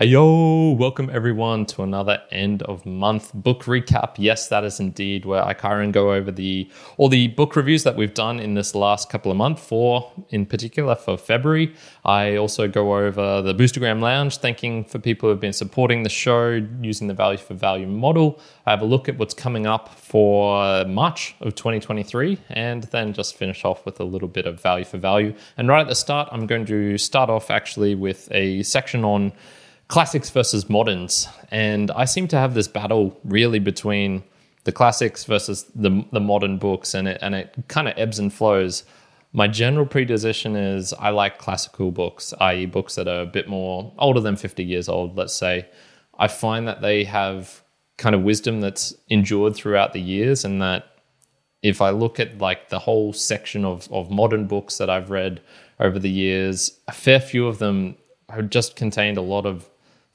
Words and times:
Yo, 0.00 0.76
welcome 0.78 1.10
everyone 1.12 1.66
to 1.66 1.82
another 1.82 2.22
end 2.30 2.62
of 2.62 2.86
month 2.86 3.32
book 3.34 3.64
recap. 3.64 4.14
Yes, 4.16 4.46
that 4.46 4.62
is 4.62 4.78
indeed 4.78 5.24
where 5.24 5.44
I, 5.44 5.54
Kyrin, 5.54 5.90
go 5.90 6.12
over 6.12 6.30
the 6.30 6.70
all 6.98 7.08
the 7.08 7.26
book 7.26 7.56
reviews 7.56 7.82
that 7.82 7.96
we've 7.96 8.14
done 8.14 8.38
in 8.38 8.54
this 8.54 8.76
last 8.76 9.10
couple 9.10 9.32
of 9.32 9.36
months. 9.36 9.60
For 9.60 10.12
in 10.28 10.46
particular 10.46 10.94
for 10.94 11.18
February, 11.18 11.74
I 12.04 12.36
also 12.36 12.68
go 12.68 12.96
over 12.96 13.42
the 13.42 13.52
Boostagram 13.52 14.00
Lounge, 14.00 14.38
thanking 14.38 14.84
for 14.84 15.00
people 15.00 15.26
who 15.26 15.30
have 15.30 15.40
been 15.40 15.52
supporting 15.52 16.04
the 16.04 16.08
show 16.08 16.64
using 16.80 17.08
the 17.08 17.14
value 17.14 17.36
for 17.38 17.54
value 17.54 17.88
model. 17.88 18.38
I 18.66 18.70
have 18.70 18.82
a 18.82 18.86
look 18.86 19.08
at 19.08 19.18
what's 19.18 19.34
coming 19.34 19.66
up 19.66 19.88
for 19.88 20.84
March 20.84 21.34
of 21.40 21.56
2023, 21.56 22.38
and 22.50 22.84
then 22.84 23.12
just 23.12 23.34
finish 23.34 23.64
off 23.64 23.84
with 23.84 23.98
a 23.98 24.04
little 24.04 24.28
bit 24.28 24.46
of 24.46 24.62
value 24.62 24.84
for 24.84 24.98
value. 24.98 25.34
And 25.56 25.66
right 25.66 25.80
at 25.80 25.88
the 25.88 25.96
start, 25.96 26.28
I'm 26.30 26.46
going 26.46 26.66
to 26.66 26.98
start 26.98 27.30
off 27.30 27.50
actually 27.50 27.96
with 27.96 28.28
a 28.30 28.62
section 28.62 29.04
on 29.04 29.32
classics 29.88 30.30
versus 30.30 30.68
moderns. 30.68 31.28
And 31.50 31.90
I 31.90 32.04
seem 32.04 32.28
to 32.28 32.36
have 32.36 32.54
this 32.54 32.68
battle 32.68 33.18
really 33.24 33.58
between 33.58 34.22
the 34.64 34.72
classics 34.72 35.24
versus 35.24 35.64
the 35.74 36.04
the 36.12 36.20
modern 36.20 36.58
books, 36.58 36.94
and 36.94 37.08
it 37.08 37.18
and 37.22 37.34
it 37.34 37.54
kind 37.68 37.88
of 37.88 37.94
ebbs 37.96 38.18
and 38.18 38.32
flows. 38.32 38.84
My 39.32 39.48
general 39.48 39.86
predisposition 39.86 40.56
is 40.56 40.92
I 40.94 41.10
like 41.10 41.38
classical 41.38 41.90
books, 41.90 42.32
i.e., 42.40 42.66
books 42.66 42.94
that 42.94 43.08
are 43.08 43.20
a 43.20 43.26
bit 43.26 43.48
more 43.48 43.92
older 43.98 44.20
than 44.20 44.36
50 44.36 44.64
years 44.64 44.88
old, 44.88 45.16
let's 45.16 45.34
say. 45.34 45.68
I 46.18 46.28
find 46.28 46.66
that 46.66 46.80
they 46.80 47.04
have 47.04 47.62
kind 47.98 48.14
of 48.14 48.22
wisdom 48.22 48.60
that's 48.60 48.94
endured 49.08 49.54
throughout 49.54 49.92
the 49.92 50.00
years, 50.00 50.44
and 50.44 50.60
that 50.62 50.86
if 51.62 51.82
I 51.82 51.90
look 51.90 52.20
at 52.20 52.38
like 52.38 52.68
the 52.68 52.78
whole 52.78 53.12
section 53.12 53.64
of, 53.64 53.90
of 53.92 54.10
modern 54.10 54.46
books 54.46 54.78
that 54.78 54.88
I've 54.88 55.10
read 55.10 55.40
over 55.80 55.98
the 55.98 56.10
years, 56.10 56.78
a 56.88 56.92
fair 56.92 57.20
few 57.20 57.46
of 57.46 57.58
them 57.58 57.96
have 58.30 58.50
just 58.50 58.76
contained 58.76 59.16
a 59.16 59.22
lot 59.22 59.46
of 59.46 59.68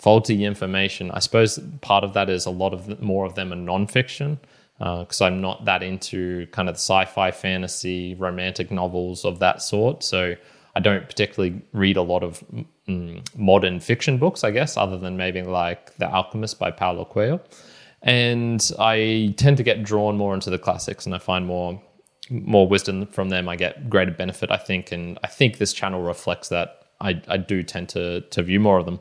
faulty 0.04 0.44
information. 0.44 1.10
I 1.12 1.20
suppose 1.20 1.58
part 1.80 2.04
of 2.04 2.14
that 2.14 2.30
is 2.30 2.46
a 2.46 2.50
lot 2.50 2.74
of 2.74 3.02
more 3.02 3.26
of 3.26 3.36
them 3.36 3.54
are 3.54 3.64
nonfiction 3.74 4.38
because 4.78 5.22
uh, 5.22 5.26
I'm 5.26 5.40
not 5.40 5.64
that 5.64 5.82
into 5.82 6.46
kind 6.48 6.68
of 6.68 6.76
the 6.76 6.80
sci-fi, 6.80 7.32
fantasy, 7.32 8.14
romantic 8.16 8.70
novels 8.70 9.24
of 9.24 9.40
that 9.40 9.62
sort. 9.62 10.04
So 10.04 10.36
I 10.76 10.80
don't 10.82 11.06
particularly 11.08 11.62
read 11.72 11.96
a 11.96 12.02
lot 12.02 12.22
of 12.22 12.44
mm, 12.86 13.26
modern 13.38 13.80
fiction 13.80 14.18
books, 14.18 14.44
I 14.44 14.52
guess, 14.52 14.76
other 14.76 14.98
than 14.98 15.16
maybe 15.16 15.42
like 15.42 15.96
The 15.96 16.10
Alchemist 16.10 16.60
by 16.60 16.72
Paulo 16.72 17.06
Coelho. 17.06 17.40
And 18.02 18.62
I 18.80 19.34
tend 19.38 19.56
to 19.56 19.64
get 19.64 19.84
drawn 19.84 20.18
more 20.18 20.34
into 20.34 20.50
the 20.50 20.60
classics, 20.60 21.06
and 21.06 21.16
I 21.16 21.20
find 21.20 21.46
more 21.46 21.82
more 22.30 22.68
wisdom 22.68 23.06
from 23.06 23.30
them. 23.30 23.48
I 23.48 23.56
get 23.56 23.90
greater 23.90 24.12
benefit, 24.12 24.52
I 24.52 24.58
think, 24.58 24.92
and 24.92 25.18
I 25.24 25.28
think 25.28 25.60
this 25.60 25.72
channel 25.72 26.02
reflects 26.02 26.50
that. 26.50 26.80
I, 27.00 27.22
I 27.30 27.38
do 27.38 27.64
tend 27.64 27.88
to 27.90 28.20
to 28.20 28.44
view 28.44 28.60
more 28.60 28.80
of 28.80 28.86
them. 28.86 29.00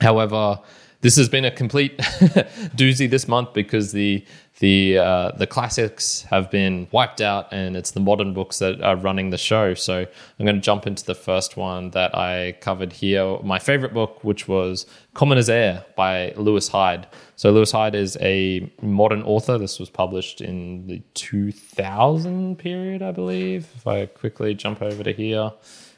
However, 0.00 0.60
this 1.04 1.16
has 1.16 1.28
been 1.28 1.44
a 1.44 1.50
complete 1.50 1.98
doozy 1.98 3.10
this 3.10 3.28
month 3.28 3.52
because 3.52 3.92
the 3.92 4.24
the 4.60 4.96
uh, 4.96 5.32
the 5.32 5.46
classics 5.46 6.22
have 6.30 6.50
been 6.50 6.88
wiped 6.92 7.20
out, 7.20 7.52
and 7.52 7.76
it's 7.76 7.90
the 7.90 8.00
modern 8.00 8.32
books 8.32 8.58
that 8.60 8.80
are 8.80 8.96
running 8.96 9.28
the 9.28 9.36
show. 9.36 9.74
So 9.74 9.98
I'm 9.98 10.46
going 10.46 10.56
to 10.56 10.62
jump 10.62 10.86
into 10.86 11.04
the 11.04 11.14
first 11.14 11.58
one 11.58 11.90
that 11.90 12.16
I 12.16 12.56
covered 12.60 12.92
here. 12.92 13.38
My 13.42 13.58
favorite 13.58 13.92
book, 13.92 14.24
which 14.24 14.48
was 14.48 14.86
Common 15.12 15.36
as 15.36 15.50
Air 15.50 15.84
by 15.94 16.32
Lewis 16.36 16.68
Hyde. 16.68 17.06
So 17.36 17.50
Lewis 17.50 17.72
Hyde 17.72 17.94
is 17.94 18.16
a 18.22 18.72
modern 18.80 19.22
author. 19.24 19.58
This 19.58 19.78
was 19.78 19.90
published 19.90 20.40
in 20.40 20.86
the 20.86 21.02
2000 21.12 22.58
period, 22.58 23.02
I 23.02 23.10
believe. 23.10 23.68
If 23.76 23.86
I 23.86 24.06
quickly 24.06 24.54
jump 24.54 24.80
over 24.80 25.02
to 25.02 25.12
here, 25.12 25.52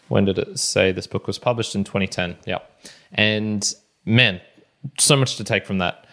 when 0.08 0.24
did 0.24 0.39
it 0.39 0.58
say 0.58 0.91
this 0.91 1.06
book 1.06 1.28
was 1.28 1.39
published 1.39 1.77
in 1.77 1.84
2010? 1.84 2.39
Yeah, 2.44 2.58
and 3.12 3.72
man, 4.07 4.41
so 4.99 5.17
much 5.17 5.37
to 5.37 5.45
take 5.45 5.67
from 5.67 5.79
that. 5.79 6.07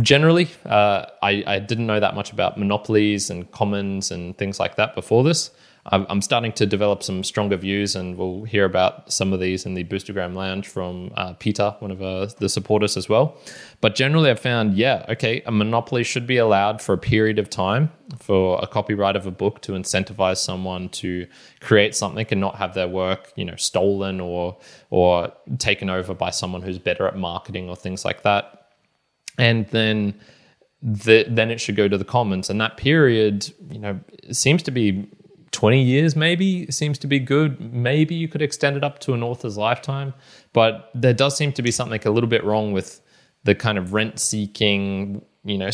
Generally, 0.00 0.48
uh, 0.66 1.06
I, 1.22 1.44
I, 1.46 1.58
didn't 1.58 1.86
know 1.86 2.00
that 2.00 2.14
much 2.14 2.32
about 2.32 2.58
monopolies 2.58 3.28
and 3.28 3.50
commons 3.50 4.10
and 4.10 4.36
things 4.38 4.58
like 4.58 4.76
that 4.76 4.94
before 4.94 5.22
this. 5.22 5.50
I'm, 5.86 6.22
starting 6.22 6.52
to 6.52 6.64
develop 6.64 7.02
some 7.02 7.24
stronger 7.24 7.56
views, 7.56 7.96
and 7.96 8.16
we'll 8.16 8.44
hear 8.44 8.64
about 8.64 9.12
some 9.12 9.32
of 9.32 9.40
these 9.40 9.66
in 9.66 9.74
the 9.74 9.82
Boostagram 9.82 10.34
Lounge 10.34 10.68
from 10.68 11.10
uh, 11.16 11.34
Petar, 11.34 11.76
one 11.80 11.90
of 11.90 12.00
uh, 12.00 12.26
the 12.38 12.48
supporters 12.48 12.96
as 12.96 13.08
well. 13.08 13.36
But 13.80 13.96
generally, 13.96 14.30
I've 14.30 14.38
found, 14.38 14.74
yeah, 14.74 15.04
okay, 15.08 15.42
a 15.44 15.50
monopoly 15.50 16.04
should 16.04 16.24
be 16.24 16.36
allowed 16.36 16.80
for 16.80 16.92
a 16.92 16.98
period 16.98 17.40
of 17.40 17.50
time 17.50 17.90
for 18.20 18.60
a 18.62 18.66
copyright 18.68 19.16
of 19.16 19.26
a 19.26 19.32
book 19.32 19.60
to 19.62 19.72
incentivize 19.72 20.36
someone 20.36 20.88
to 20.90 21.26
create 21.60 21.96
something 21.96 22.26
and 22.30 22.40
not 22.40 22.54
have 22.56 22.74
their 22.74 22.88
work, 22.88 23.32
you 23.34 23.44
know, 23.44 23.56
stolen 23.56 24.20
or 24.20 24.56
or 24.90 25.32
taken 25.58 25.90
over 25.90 26.14
by 26.14 26.30
someone 26.30 26.62
who's 26.62 26.78
better 26.78 27.08
at 27.08 27.16
marketing 27.16 27.68
or 27.68 27.74
things 27.74 28.04
like 28.04 28.22
that. 28.22 28.68
And 29.36 29.66
then 29.68 30.14
the, 30.80 31.24
then 31.28 31.50
it 31.50 31.60
should 31.60 31.74
go 31.74 31.88
to 31.88 31.98
the 31.98 32.04
commons. 32.04 32.50
And 32.50 32.60
that 32.60 32.76
period, 32.76 33.52
you 33.70 33.80
know, 33.80 33.98
seems 34.30 34.62
to 34.64 34.70
be 34.70 35.08
20 35.52 35.82
years 35.82 36.16
maybe 36.16 36.70
seems 36.70 36.98
to 36.98 37.06
be 37.06 37.18
good. 37.18 37.60
Maybe 37.72 38.14
you 38.14 38.26
could 38.26 38.42
extend 38.42 38.76
it 38.76 38.82
up 38.82 38.98
to 39.00 39.14
an 39.14 39.22
author's 39.22 39.56
lifetime, 39.56 40.14
but 40.52 40.90
there 40.94 41.14
does 41.14 41.36
seem 41.36 41.52
to 41.52 41.62
be 41.62 41.70
something 41.70 42.00
a 42.04 42.10
little 42.10 42.28
bit 42.28 42.42
wrong 42.42 42.72
with 42.72 43.00
the 43.44 43.54
kind 43.54 43.78
of 43.78 43.92
rent 43.92 44.18
seeking, 44.18 45.24
you 45.44 45.58
know, 45.58 45.70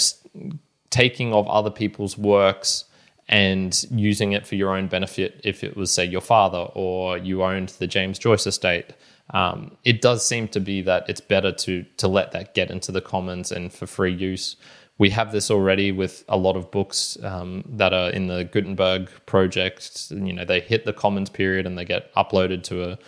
taking 0.91 1.33
of 1.33 1.47
other 1.49 1.71
people's 1.71 2.19
works 2.19 2.85
and 3.29 3.85
using 3.91 4.33
it 4.33 4.47
for 4.47 4.55
your 4.55 4.75
own 4.75 4.89
benefit 4.89 5.41
if 5.45 5.63
it 5.63 5.77
was 5.77 5.91
say 5.91 6.05
your 6.05 6.21
father 6.21 6.67
or 6.75 7.19
you 7.19 7.43
owned 7.43 7.69
the 7.79 7.87
James 7.87 8.19
Joyce 8.19 8.47
estate. 8.47 8.87
Um, 9.31 9.77
it 9.85 10.01
does 10.01 10.27
seem 10.27 10.49
to 10.49 10.61
be 10.61 10.81
that 10.83 11.09
it's 11.09 11.21
better 11.21 11.53
to 11.53 11.85
to 11.99 12.09
let 12.09 12.33
that 12.33 12.55
get 12.55 12.71
into 12.71 12.91
the 12.91 13.03
commons 13.03 13.53
and 13.53 13.73
for 13.73 13.87
free 13.87 14.15
use 14.15 14.57
we 14.99 15.11
have 15.11 15.31
this 15.31 15.51
already 15.51 15.93
with 15.93 16.25
a 16.29 16.37
lot 16.37 16.57
of 16.57 16.71
books 16.73 17.17
um, 17.23 17.63
that 17.69 17.93
are 17.93 18.11
in 18.11 18.27
the 18.27 18.45
Gutenberg 18.45 19.09
project. 19.27 20.11
You 20.11 20.33
know, 20.33 20.45
they 20.45 20.61
hit 20.61 20.85
the 20.85 20.93
commons 20.93 21.31
period 21.31 21.67
and 21.67 21.79
they 21.79 21.85
get 21.85 22.13
uploaded 22.15 22.65
to 22.65 22.91
a 22.91 22.99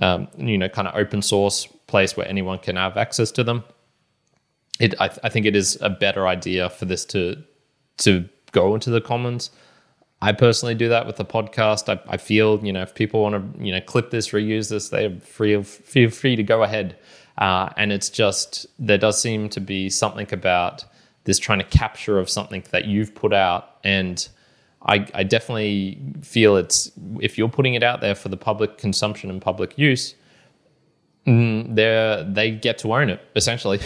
um, 0.00 0.28
you 0.36 0.58
know 0.58 0.68
kind 0.68 0.86
of 0.86 0.94
open 0.94 1.22
source 1.22 1.66
place 1.86 2.16
where 2.16 2.28
anyone 2.28 2.58
can 2.58 2.76
have 2.76 2.96
access 2.96 3.30
to 3.32 3.42
them. 3.42 3.64
It, 4.78 4.94
I, 5.00 5.08
th- 5.08 5.20
I 5.24 5.28
think 5.28 5.46
it 5.46 5.56
is 5.56 5.76
a 5.80 5.90
better 5.90 6.28
idea 6.28 6.68
for 6.68 6.84
this 6.84 7.04
to 7.06 7.42
to 7.98 8.28
go 8.52 8.74
into 8.74 8.90
the 8.90 9.00
commons. 9.00 9.50
I 10.20 10.32
personally 10.32 10.74
do 10.74 10.88
that 10.88 11.06
with 11.06 11.16
the 11.16 11.24
podcast. 11.24 11.88
I, 11.88 12.00
I 12.12 12.16
feel 12.18 12.64
you 12.64 12.72
know 12.74 12.82
if 12.82 12.94
people 12.94 13.22
want 13.22 13.56
to 13.56 13.64
you 13.64 13.72
know 13.72 13.80
clip 13.80 14.10
this, 14.10 14.30
reuse 14.30 14.68
this, 14.68 14.90
they're 14.90 15.18
free 15.18 15.62
feel 15.62 16.10
free 16.10 16.36
to 16.36 16.42
go 16.42 16.62
ahead. 16.62 16.96
Uh, 17.38 17.70
and 17.76 17.92
it's 17.92 18.10
just 18.10 18.66
there 18.78 18.98
does 18.98 19.20
seem 19.20 19.48
to 19.48 19.60
be 19.60 19.88
something 19.88 20.26
about 20.32 20.84
this 21.28 21.38
trying 21.38 21.58
to 21.58 21.64
capture 21.66 22.18
of 22.18 22.30
something 22.30 22.64
that 22.70 22.86
you've 22.86 23.14
put 23.14 23.34
out 23.34 23.76
and 23.84 24.28
I, 24.80 25.06
I, 25.12 25.24
definitely 25.24 26.00
feel 26.22 26.56
it's 26.56 26.90
if 27.20 27.36
you're 27.36 27.50
putting 27.50 27.74
it 27.74 27.82
out 27.82 28.00
there 28.00 28.14
for 28.14 28.30
the 28.30 28.36
public 28.36 28.78
consumption 28.78 29.28
and 29.28 29.42
public 29.42 29.76
use, 29.76 30.14
mm, 31.26 31.74
they 31.74 32.24
they 32.26 32.50
get 32.52 32.78
to 32.78 32.94
own 32.94 33.10
it 33.10 33.20
essentially. 33.36 33.80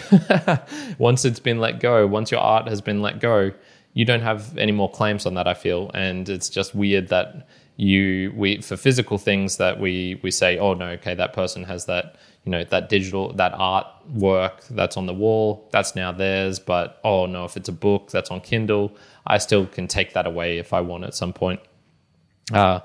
once 0.98 1.24
it's 1.24 1.40
been 1.40 1.58
let 1.58 1.80
go, 1.80 2.06
once 2.06 2.30
your 2.30 2.40
art 2.40 2.68
has 2.68 2.80
been 2.80 3.02
let 3.02 3.18
go, 3.18 3.50
you 3.94 4.04
don't 4.04 4.20
have 4.20 4.56
any 4.56 4.70
more 4.70 4.88
claims 4.90 5.26
on 5.26 5.34
that. 5.34 5.48
I 5.48 5.54
feel, 5.54 5.90
and 5.94 6.28
it's 6.28 6.48
just 6.48 6.74
weird 6.74 7.08
that 7.08 7.48
you 7.82 8.32
we 8.36 8.60
for 8.60 8.76
physical 8.76 9.18
things 9.18 9.56
that 9.56 9.80
we 9.80 10.20
we 10.22 10.30
say, 10.30 10.58
oh 10.58 10.74
no, 10.74 10.86
okay, 10.90 11.14
that 11.14 11.32
person 11.32 11.64
has 11.64 11.86
that 11.86 12.16
you 12.44 12.50
know 12.50 12.64
that 12.64 12.88
digital 12.88 13.32
that 13.34 13.52
art 13.54 13.86
work 14.14 14.64
that's 14.70 14.96
on 14.96 15.06
the 15.06 15.14
wall 15.14 15.68
that's 15.70 15.94
now 15.94 16.10
theirs 16.10 16.58
but 16.58 17.00
oh 17.04 17.24
no 17.24 17.44
if 17.44 17.56
it's 17.56 17.68
a 17.68 17.72
book 17.72 18.10
that's 18.10 18.32
on 18.32 18.40
kindle 18.40 18.96
i 19.26 19.38
still 19.38 19.64
can 19.64 19.86
take 19.86 20.12
that 20.12 20.26
away 20.26 20.58
if 20.58 20.72
i 20.72 20.80
want 20.80 21.04
at 21.04 21.14
some 21.14 21.32
point. 21.32 21.60
Uh, 22.52 22.80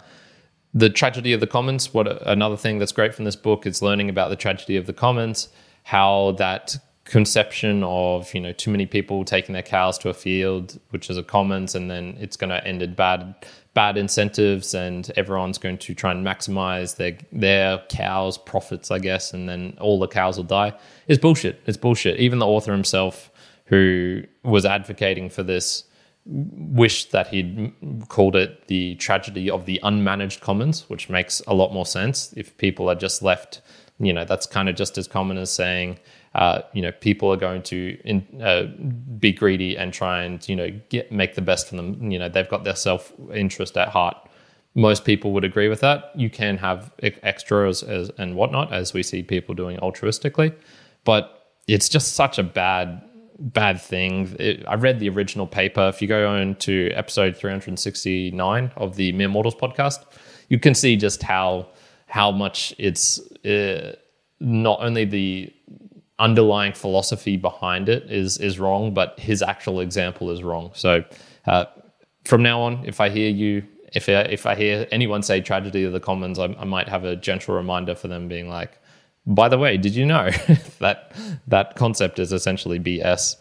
the 0.76 0.90
tragedy 0.90 1.34
of 1.34 1.40
the 1.40 1.48
commons 1.48 1.92
what 1.92 2.08
another 2.28 2.56
thing 2.56 2.78
that's 2.78 2.92
great 2.92 3.16
from 3.16 3.26
this 3.26 3.36
book 3.36 3.66
is 3.66 3.82
learning 3.82 4.10
about 4.10 4.30
the 4.30 4.36
tragedy 4.36 4.78
of 4.78 4.86
the 4.86 4.94
commons 4.94 5.50
how 5.84 6.34
that 6.34 6.78
conception 7.04 7.84
of 7.84 8.32
you 8.34 8.42
know 8.42 8.52
too 8.52 8.70
many 8.70 8.86
people 8.86 9.26
taking 9.26 9.54
their 9.54 9.64
cows 9.64 9.98
to 9.98 10.10
a 10.10 10.14
field 10.14 10.80
which 10.92 11.10
is 11.10 11.18
a 11.18 11.24
commons 11.24 11.74
and 11.74 11.90
then 11.90 12.16
it's 12.20 12.38
going 12.38 12.50
to 12.50 12.68
end 12.68 12.82
in 12.84 12.94
bad 12.94 13.34
bad 13.78 13.96
incentives 13.96 14.74
and 14.74 15.12
everyone's 15.16 15.60
going 15.60 15.78
to 15.78 15.94
try 15.94 16.10
and 16.10 16.26
maximize 16.26 16.96
their 16.96 17.16
their 17.32 17.78
cows 17.90 18.36
profits 18.36 18.90
i 18.90 18.98
guess 18.98 19.36
and 19.36 19.48
then 19.48 19.78
all 19.80 20.00
the 20.00 20.08
cows 20.08 20.36
will 20.38 20.44
die. 20.44 20.74
Is 21.08 21.20
bullshit. 21.20 21.62
It's 21.68 21.78
bullshit. 21.78 22.20
Even 22.20 22.40
the 22.40 22.48
author 22.48 22.72
himself 22.72 23.30
who 23.66 24.24
was 24.44 24.66
advocating 24.66 25.30
for 25.30 25.44
this 25.44 25.84
wished 26.26 27.12
that 27.12 27.28
he'd 27.28 27.72
called 28.10 28.36
it 28.36 28.68
the 28.68 28.96
tragedy 28.96 29.48
of 29.48 29.66
the 29.66 29.80
unmanaged 29.84 30.42
commons 30.42 30.90
which 30.90 31.08
makes 31.08 31.40
a 31.46 31.54
lot 31.54 31.72
more 31.72 31.86
sense. 31.86 32.34
If 32.36 32.58
people 32.58 32.90
are 32.90 32.96
just 32.96 33.22
left 33.22 33.62
you 34.00 34.12
know 34.12 34.26
that's 34.26 34.48
kind 34.48 34.70
of 34.70 34.76
just 34.76 34.98
as 34.98 35.08
common 35.08 35.38
as 35.38 35.52
saying 35.52 36.00
uh, 36.36 36.62
you 36.74 36.82
know, 36.82 36.92
people 36.92 37.32
are 37.32 37.38
going 37.38 37.64
to 37.64 37.98
in, 38.04 38.42
uh, 38.42 38.66
be 39.20 39.32
greedy 39.32 39.78
and 39.78 39.94
try 39.94 40.24
and 40.24 40.48
you 40.48 40.56
know 40.56 40.70
get 40.90 41.12
make 41.12 41.36
the 41.36 41.42
best 41.42 41.70
for 41.70 41.76
them. 41.76 42.12
You 42.12 42.20
know, 42.20 42.30
they've 42.30 42.48
got 42.48 42.64
their 42.64 42.76
self 42.76 43.12
interest 43.34 43.78
at 43.78 43.90
heart. 43.90 44.16
Most 44.76 45.06
people 45.06 45.32
would 45.32 45.44
agree 45.44 45.70
with 45.70 45.80
that. 45.80 46.12
You 46.16 46.30
can 46.30 46.58
have 46.58 46.92
extras 47.02 47.82
as, 47.82 48.12
and 48.20 48.36
whatnot, 48.36 48.72
as 48.72 48.94
we 48.94 49.02
see 49.02 49.24
people 49.24 49.56
doing 49.56 49.78
altruistically, 49.78 50.54
but 51.04 51.56
it's 51.68 51.90
just 51.90 52.14
such 52.14 52.38
a 52.38 52.44
bad 52.44 53.02
bad 53.40 53.82
thing. 53.82 54.36
It, 54.40 54.64
I 54.68 54.76
read 54.76 55.00
the 55.00 55.10
original 55.10 55.48
paper. 55.48 55.88
If 55.88 56.02
you 56.02 56.08
go 56.08 56.30
on 56.30 56.56
to 56.56 56.92
episode 56.92 57.36
369 57.38 58.72
of 58.76 58.96
the 58.96 59.12
Mere 59.14 59.28
Mortals 59.28 59.56
podcast, 59.56 60.06
you 60.50 60.60
can 60.60 60.74
see 60.74 60.96
just 60.96 61.24
how 61.24 61.70
how 62.08 62.32
much 62.32 62.74
it's 62.78 63.20
uh, 63.46 63.96
not 64.40 64.80
only 64.82 65.06
the 65.06 65.54
underlying 66.20 66.74
philosophy 66.74 67.38
behind 67.38 67.90
it 67.90 68.12
is 68.12 68.38
is 68.38 68.60
wrong, 68.60 68.94
but 68.94 69.20
his 69.20 69.42
actual 69.42 69.80
example 69.80 70.32
is 70.32 70.44
wrong. 70.44 70.72
So 70.74 71.04
uh, 71.46 71.66
from 72.26 72.44
now 72.44 72.62
on, 72.62 72.84
if 72.86 73.00
I 73.00 73.10
hear 73.10 73.30
you, 73.30 73.64
if 73.94 74.10
I, 74.10 74.22
if 74.24 74.46
I 74.46 74.56
hear 74.56 74.88
anyone 74.92 75.24
say 75.24 75.42
tragedy 75.42 75.84
of 75.84 75.94
the 75.94 76.00
commons, 76.00 76.40
I, 76.40 76.46
I 76.60 76.66
might 76.66 76.90
have 76.90 77.04
a 77.04 77.16
gentle 77.16 77.56
reminder 77.56 77.96
for 77.96 78.08
them, 78.08 78.28
being 78.28 78.50
like, 78.50 78.80
by 79.26 79.50
the 79.50 79.58
way, 79.58 79.78
did 79.78 79.96
you 79.96 80.06
know 80.06 80.30
that 80.80 81.14
that 81.48 81.76
concept 81.76 82.20
is 82.20 82.34
essentially 82.34 82.80
BS? 82.80 83.36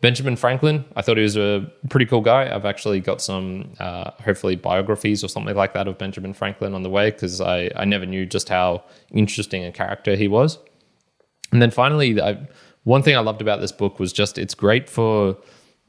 Benjamin 0.00 0.34
Franklin, 0.34 0.86
I 0.96 1.02
thought 1.02 1.18
he 1.18 1.22
was 1.22 1.36
a 1.36 1.70
pretty 1.90 2.06
cool 2.06 2.22
guy. 2.22 2.54
I've 2.54 2.64
actually 2.64 3.00
got 3.00 3.20
some, 3.20 3.74
uh, 3.78 4.12
hopefully, 4.24 4.56
biographies 4.56 5.22
or 5.22 5.28
something 5.28 5.54
like 5.54 5.74
that 5.74 5.88
of 5.88 5.98
Benjamin 5.98 6.32
Franklin 6.32 6.74
on 6.74 6.82
the 6.82 6.88
way 6.88 7.10
because 7.10 7.42
I, 7.42 7.70
I 7.76 7.84
never 7.84 8.06
knew 8.06 8.24
just 8.24 8.48
how 8.48 8.82
interesting 9.10 9.62
a 9.64 9.72
character 9.72 10.16
he 10.16 10.26
was. 10.26 10.58
And 11.52 11.60
then 11.60 11.70
finally, 11.70 12.20
I, 12.20 12.46
one 12.84 13.02
thing 13.02 13.16
I 13.16 13.20
loved 13.20 13.42
about 13.42 13.60
this 13.60 13.72
book 13.72 13.98
was 13.98 14.12
just 14.12 14.38
it's 14.38 14.54
great 14.54 14.88
for 14.88 15.36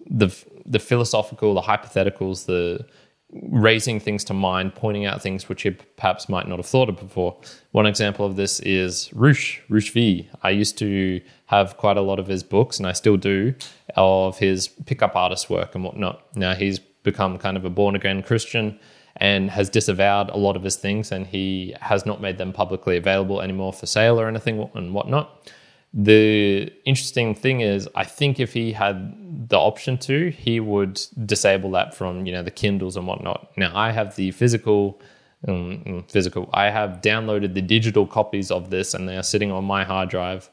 the 0.09 0.29
the 0.65 0.79
philosophical, 0.79 1.53
the 1.53 1.61
hypotheticals, 1.61 2.45
the 2.45 2.85
raising 3.33 3.99
things 3.99 4.23
to 4.25 4.33
mind, 4.33 4.75
pointing 4.75 5.05
out 5.05 5.21
things 5.21 5.47
which 5.47 5.63
you 5.63 5.75
perhaps 5.95 6.27
might 6.27 6.47
not 6.47 6.57
have 6.57 6.65
thought 6.65 6.89
of 6.89 6.97
before. 6.97 7.37
One 7.71 7.85
example 7.85 8.25
of 8.25 8.35
this 8.35 8.59
is 8.59 9.09
Roosh, 9.13 9.59
Roosh 9.69 9.91
V. 9.91 10.29
I 10.43 10.49
used 10.49 10.77
to 10.79 11.21
have 11.45 11.77
quite 11.77 11.97
a 11.97 12.01
lot 12.01 12.19
of 12.19 12.27
his 12.27 12.43
books, 12.43 12.77
and 12.77 12.87
I 12.87 12.91
still 12.91 13.17
do, 13.17 13.55
of 13.95 14.37
his 14.39 14.67
pickup 14.67 15.15
artist 15.15 15.49
work 15.49 15.75
and 15.75 15.83
whatnot. 15.83 16.35
Now 16.35 16.55
he's 16.55 16.79
become 16.79 17.37
kind 17.37 17.57
of 17.57 17.65
a 17.65 17.69
born 17.69 17.95
again 17.95 18.21
Christian 18.21 18.79
and 19.21 19.51
has 19.51 19.69
disavowed 19.69 20.31
a 20.31 20.35
lot 20.35 20.55
of 20.57 20.63
his 20.63 20.75
things, 20.75 21.11
and 21.11 21.27
he 21.27 21.75
has 21.79 22.07
not 22.07 22.19
made 22.19 22.39
them 22.39 22.51
publicly 22.51 22.97
available 22.97 23.39
anymore 23.39 23.71
for 23.71 23.85
sale 23.85 24.19
or 24.19 24.27
anything 24.27 24.67
and 24.73 24.95
whatnot. 24.95 25.47
The 25.93 26.73
interesting 26.85 27.35
thing 27.35 27.61
is, 27.61 27.87
I 27.93 28.03
think 28.03 28.39
if 28.39 28.53
he 28.53 28.71
had 28.71 29.49
the 29.49 29.59
option 29.59 29.99
to, 29.99 30.31
he 30.31 30.59
would 30.59 30.99
disable 31.23 31.69
that 31.71 31.93
from 31.93 32.25
you 32.25 32.33
know 32.33 32.41
the 32.41 32.51
Kindles 32.51 32.97
and 32.97 33.05
whatnot. 33.05 33.51
Now 33.57 33.71
I 33.75 33.91
have 33.91 34.15
the 34.15 34.31
physical, 34.31 34.99
um, 35.47 36.03
physical. 36.07 36.49
I 36.51 36.71
have 36.71 37.01
downloaded 37.01 37.53
the 37.53 37.61
digital 37.61 38.07
copies 38.07 38.49
of 38.49 38.71
this, 38.71 38.95
and 38.95 39.07
they 39.07 39.17
are 39.17 39.23
sitting 39.23 39.51
on 39.51 39.65
my 39.65 39.83
hard 39.83 40.09
drive. 40.09 40.49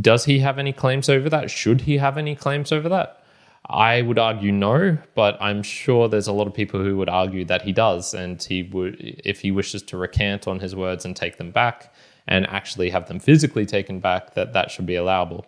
Does 0.00 0.24
he 0.24 0.38
have 0.38 0.58
any 0.58 0.72
claims 0.72 1.10
over 1.10 1.28
that? 1.28 1.50
Should 1.50 1.82
he 1.82 1.98
have 1.98 2.16
any 2.16 2.34
claims 2.34 2.72
over 2.72 2.88
that? 2.88 3.22
I 3.68 4.02
would 4.02 4.18
argue 4.18 4.52
no, 4.52 4.96
but 5.14 5.36
I'm 5.40 5.62
sure 5.62 6.08
there's 6.08 6.28
a 6.28 6.32
lot 6.32 6.46
of 6.46 6.54
people 6.54 6.80
who 6.82 6.96
would 6.98 7.08
argue 7.08 7.44
that 7.46 7.62
he 7.62 7.72
does, 7.72 8.14
and 8.14 8.40
he 8.42 8.62
would, 8.62 8.96
if 9.00 9.40
he 9.40 9.50
wishes 9.50 9.82
to 9.84 9.96
recant 9.96 10.46
on 10.46 10.60
his 10.60 10.76
words 10.76 11.04
and 11.04 11.16
take 11.16 11.36
them 11.36 11.50
back, 11.50 11.92
and 12.28 12.46
actually 12.46 12.90
have 12.90 13.08
them 13.08 13.18
physically 13.18 13.66
taken 13.66 14.00
back, 14.00 14.34
that 14.34 14.52
that 14.52 14.70
should 14.70 14.86
be 14.86 14.94
allowable. 14.94 15.46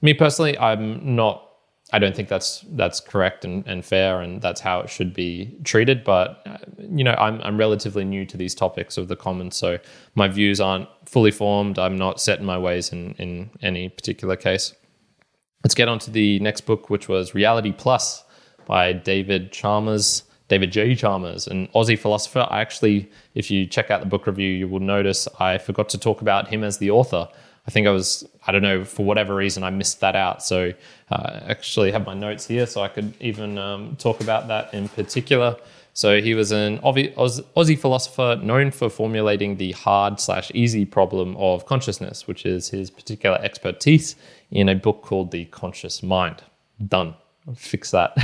Me 0.00 0.14
personally, 0.14 0.58
I'm 0.58 1.14
not. 1.14 1.44
I 1.90 1.98
don't 1.98 2.14
think 2.14 2.28
that's 2.28 2.64
that's 2.72 3.00
correct 3.00 3.44
and, 3.46 3.66
and 3.66 3.84
fair, 3.84 4.20
and 4.20 4.40
that's 4.42 4.60
how 4.60 4.80
it 4.80 4.90
should 4.90 5.14
be 5.14 5.56
treated. 5.64 6.04
But 6.04 6.42
uh, 6.46 6.58
you 6.78 7.04
know, 7.04 7.14
I'm 7.18 7.40
I'm 7.42 7.58
relatively 7.58 8.04
new 8.04 8.24
to 8.26 8.36
these 8.36 8.54
topics 8.54 8.96
of 8.96 9.08
the 9.08 9.16
commons, 9.16 9.56
so 9.56 9.78
my 10.14 10.28
views 10.28 10.60
aren't 10.60 10.88
fully 11.06 11.30
formed. 11.30 11.78
I'm 11.78 11.96
not 11.96 12.20
set 12.20 12.40
in 12.40 12.46
my 12.46 12.58
ways 12.58 12.92
in 12.92 13.14
in 13.14 13.50
any 13.62 13.88
particular 13.88 14.36
case. 14.36 14.74
Let's 15.64 15.74
get 15.74 15.88
on 15.88 15.98
to 16.00 16.10
the 16.10 16.38
next 16.38 16.62
book, 16.62 16.88
which 16.88 17.08
was 17.08 17.34
Reality 17.34 17.72
Plus 17.72 18.22
by 18.66 18.92
David 18.92 19.50
Chalmers. 19.50 20.22
David 20.46 20.72
J. 20.72 20.94
Chalmers, 20.94 21.46
an 21.46 21.68
Aussie 21.74 21.98
philosopher. 21.98 22.46
I 22.48 22.60
actually, 22.60 23.10
if 23.34 23.50
you 23.50 23.66
check 23.66 23.90
out 23.90 24.00
the 24.00 24.06
book 24.06 24.26
review, 24.26 24.50
you 24.50 24.66
will 24.66 24.80
notice 24.80 25.28
I 25.38 25.58
forgot 25.58 25.90
to 25.90 25.98
talk 25.98 26.22
about 26.22 26.48
him 26.48 26.64
as 26.64 26.78
the 26.78 26.90
author. 26.90 27.28
I 27.66 27.70
think 27.70 27.86
I 27.86 27.90
was, 27.90 28.26
I 28.46 28.52
don't 28.52 28.62
know, 28.62 28.82
for 28.82 29.04
whatever 29.04 29.34
reason, 29.34 29.62
I 29.62 29.68
missed 29.68 30.00
that 30.00 30.16
out. 30.16 30.42
So 30.42 30.72
uh, 31.10 31.14
I 31.14 31.50
actually 31.50 31.92
have 31.92 32.06
my 32.06 32.14
notes 32.14 32.46
here 32.46 32.64
so 32.64 32.80
I 32.80 32.88
could 32.88 33.12
even 33.20 33.58
um, 33.58 33.96
talk 33.96 34.22
about 34.22 34.48
that 34.48 34.72
in 34.72 34.88
particular. 34.88 35.54
So 35.92 36.22
he 36.22 36.32
was 36.32 36.52
an 36.52 36.78
Aussie 36.78 37.78
philosopher 37.78 38.40
known 38.42 38.70
for 38.70 38.88
formulating 38.88 39.56
the 39.56 39.72
hard 39.72 40.18
slash 40.18 40.50
easy 40.54 40.86
problem 40.86 41.36
of 41.36 41.66
consciousness, 41.66 42.26
which 42.26 42.46
is 42.46 42.70
his 42.70 42.88
particular 42.88 43.36
expertise 43.42 44.14
in 44.50 44.68
a 44.68 44.74
book 44.74 45.02
called 45.02 45.30
The 45.30 45.46
Conscious 45.46 46.02
Mind. 46.02 46.42
Done 46.84 47.14
fix 47.56 47.90
that. 47.92 48.14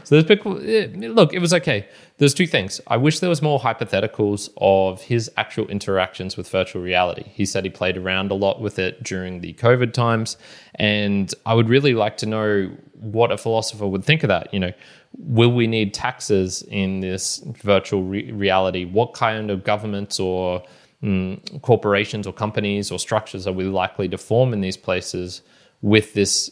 so 0.04 0.20
this 0.20 0.24
book, 0.24 0.44
look, 0.44 1.32
it 1.32 1.38
was 1.38 1.54
okay. 1.54 1.88
There's 2.18 2.34
two 2.34 2.46
things. 2.46 2.80
I 2.86 2.96
wish 2.96 3.20
there 3.20 3.28
was 3.28 3.42
more 3.42 3.60
hypotheticals 3.60 4.50
of 4.58 5.02
his 5.02 5.30
actual 5.36 5.68
interactions 5.68 6.36
with 6.36 6.48
virtual 6.48 6.82
reality. 6.82 7.24
He 7.32 7.46
said 7.46 7.64
he 7.64 7.70
played 7.70 7.96
around 7.96 8.30
a 8.30 8.34
lot 8.34 8.60
with 8.60 8.78
it 8.78 9.02
during 9.02 9.40
the 9.40 9.52
COVID 9.54 9.92
times, 9.92 10.36
and 10.74 11.32
I 11.46 11.54
would 11.54 11.68
really 11.68 11.94
like 11.94 12.16
to 12.18 12.26
know 12.26 12.70
what 12.94 13.30
a 13.32 13.38
philosopher 13.38 13.86
would 13.86 14.04
think 14.04 14.22
of 14.22 14.28
that. 14.28 14.52
You 14.52 14.60
know, 14.60 14.72
will 15.18 15.52
we 15.52 15.66
need 15.66 15.94
taxes 15.94 16.62
in 16.62 17.00
this 17.00 17.38
virtual 17.62 18.02
re- 18.02 18.30
reality? 18.32 18.84
What 18.84 19.14
kind 19.14 19.50
of 19.50 19.64
governments 19.64 20.20
or 20.20 20.62
mm, 21.02 21.62
corporations 21.62 22.26
or 22.26 22.32
companies 22.32 22.90
or 22.90 22.98
structures 22.98 23.46
are 23.46 23.52
we 23.52 23.64
likely 23.64 24.08
to 24.08 24.18
form 24.18 24.52
in 24.52 24.60
these 24.60 24.76
places 24.76 25.42
with 25.82 26.14
this 26.14 26.50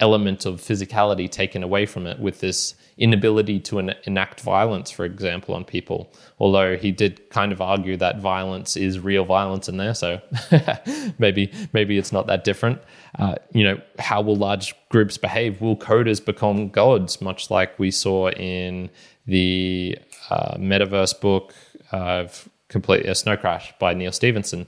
element 0.00 0.46
of 0.46 0.60
physicality 0.60 1.30
taken 1.30 1.62
away 1.62 1.86
from 1.86 2.06
it 2.06 2.18
with 2.18 2.40
this 2.40 2.74
inability 2.98 3.60
to 3.60 3.78
en- 3.78 3.94
enact 4.04 4.40
violence, 4.40 4.90
for 4.90 5.04
example, 5.04 5.54
on 5.54 5.64
people. 5.64 6.12
Although 6.38 6.76
he 6.76 6.90
did 6.90 7.28
kind 7.30 7.52
of 7.52 7.60
argue 7.60 7.96
that 7.98 8.18
violence 8.18 8.76
is 8.76 8.98
real 8.98 9.24
violence 9.24 9.68
in 9.68 9.76
there, 9.76 9.94
so 9.94 10.20
maybe 11.18 11.52
maybe 11.72 11.98
it's 11.98 12.12
not 12.12 12.26
that 12.26 12.44
different. 12.44 12.80
Uh, 13.18 13.36
you 13.52 13.64
know, 13.64 13.80
how 13.98 14.20
will 14.20 14.36
large 14.36 14.74
groups 14.88 15.16
behave? 15.18 15.60
Will 15.60 15.76
coders 15.76 16.24
become 16.24 16.68
gods, 16.68 17.20
much 17.20 17.50
like 17.50 17.78
we 17.78 17.90
saw 17.90 18.30
in 18.30 18.90
the 19.26 19.98
uh, 20.30 20.56
metaverse 20.56 21.18
book 21.20 21.54
of 21.92 22.48
complete 22.70 23.04
uh, 23.04 23.12
Snow 23.12 23.36
Crash 23.36 23.74
by 23.78 23.92
Neal 23.92 24.12
Stephenson? 24.12 24.66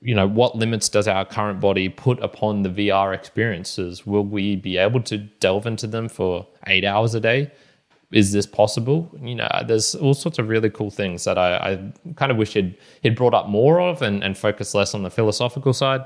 you 0.00 0.14
know, 0.14 0.26
what 0.26 0.56
limits 0.56 0.88
does 0.88 1.08
our 1.08 1.24
current 1.24 1.60
body 1.60 1.88
put 1.88 2.20
upon 2.20 2.62
the 2.62 2.68
VR 2.68 3.14
experiences? 3.14 4.06
Will 4.06 4.24
we 4.24 4.56
be 4.56 4.76
able 4.76 5.02
to 5.02 5.18
delve 5.18 5.66
into 5.66 5.86
them 5.86 6.08
for 6.08 6.46
eight 6.66 6.84
hours 6.84 7.14
a 7.14 7.20
day? 7.20 7.50
Is 8.12 8.32
this 8.32 8.46
possible? 8.46 9.10
You 9.20 9.34
know, 9.34 9.48
there's 9.66 9.94
all 9.94 10.14
sorts 10.14 10.38
of 10.38 10.48
really 10.48 10.70
cool 10.70 10.90
things 10.90 11.24
that 11.24 11.36
I, 11.36 11.56
I 11.56 11.92
kind 12.14 12.32
of 12.32 12.38
wish 12.38 12.54
he'd, 12.54 12.78
he'd 13.02 13.16
brought 13.16 13.34
up 13.34 13.48
more 13.48 13.80
of 13.80 14.00
and, 14.00 14.22
and 14.22 14.38
focus 14.38 14.74
less 14.74 14.94
on 14.94 15.02
the 15.02 15.10
philosophical 15.10 15.72
side. 15.72 16.02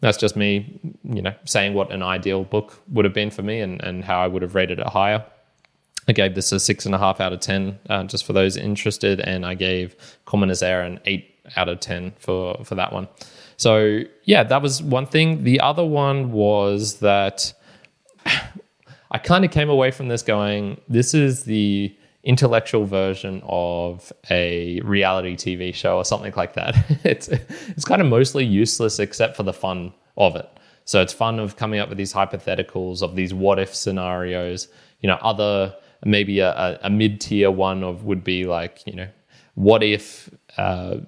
That's 0.00 0.18
just 0.18 0.36
me, 0.36 0.80
you 1.04 1.22
know, 1.22 1.34
saying 1.44 1.74
what 1.74 1.92
an 1.92 2.02
ideal 2.02 2.44
book 2.44 2.82
would 2.88 3.04
have 3.04 3.14
been 3.14 3.30
for 3.30 3.42
me 3.42 3.60
and, 3.60 3.82
and 3.84 4.04
how 4.04 4.20
I 4.20 4.26
would 4.26 4.42
have 4.42 4.54
rated 4.54 4.78
it 4.78 4.86
higher. 4.86 5.24
I 6.08 6.12
gave 6.12 6.34
this 6.34 6.52
a 6.52 6.60
six 6.60 6.86
and 6.86 6.94
a 6.94 6.98
half 6.98 7.20
out 7.20 7.32
of 7.32 7.40
10, 7.40 7.78
uh, 7.88 8.04
just 8.04 8.24
for 8.24 8.32
those 8.32 8.56
interested. 8.56 9.20
And 9.20 9.44
I 9.46 9.54
gave 9.54 9.96
Common 10.24 10.50
as 10.50 10.62
Air 10.62 10.82
an 10.82 11.00
eight 11.06 11.34
out 11.56 11.68
of 11.68 11.80
10 11.80 12.12
for, 12.18 12.62
for 12.64 12.74
that 12.74 12.92
one. 12.92 13.08
So, 13.56 14.00
yeah, 14.24 14.42
that 14.44 14.62
was 14.62 14.82
one 14.82 15.06
thing. 15.06 15.44
The 15.44 15.60
other 15.60 15.84
one 15.84 16.32
was 16.32 16.98
that 17.00 17.52
I 19.10 19.18
kind 19.18 19.44
of 19.44 19.50
came 19.50 19.70
away 19.70 19.90
from 19.90 20.08
this 20.08 20.22
going, 20.22 20.80
this 20.88 21.14
is 21.14 21.44
the 21.44 21.94
intellectual 22.24 22.86
version 22.86 23.42
of 23.44 24.12
a 24.30 24.80
reality 24.80 25.36
TV 25.36 25.74
show 25.74 25.98
or 25.98 26.04
something 26.04 26.32
like 26.36 26.54
that. 26.54 26.74
it's 27.04 27.28
it's 27.28 27.84
kind 27.84 28.00
of 28.00 28.08
mostly 28.08 28.44
useless 28.44 28.98
except 28.98 29.36
for 29.36 29.42
the 29.42 29.52
fun 29.52 29.92
of 30.16 30.34
it. 30.34 30.48
So 30.86 31.00
it's 31.00 31.12
fun 31.12 31.38
of 31.38 31.56
coming 31.56 31.80
up 31.80 31.88
with 31.88 31.98
these 31.98 32.12
hypotheticals 32.12 33.02
of 33.02 33.14
these 33.14 33.32
what 33.32 33.58
if 33.58 33.74
scenarios. 33.74 34.68
You 35.00 35.08
know, 35.08 35.18
other 35.20 35.74
maybe 36.04 36.40
a, 36.40 36.78
a 36.82 36.90
mid 36.90 37.20
tier 37.20 37.50
one 37.50 37.82
of 37.82 38.04
would 38.04 38.24
be 38.24 38.44
like 38.44 38.86
you 38.86 38.94
know, 38.94 39.08
what 39.54 39.82
if 39.82 40.30
uh, 40.56 40.98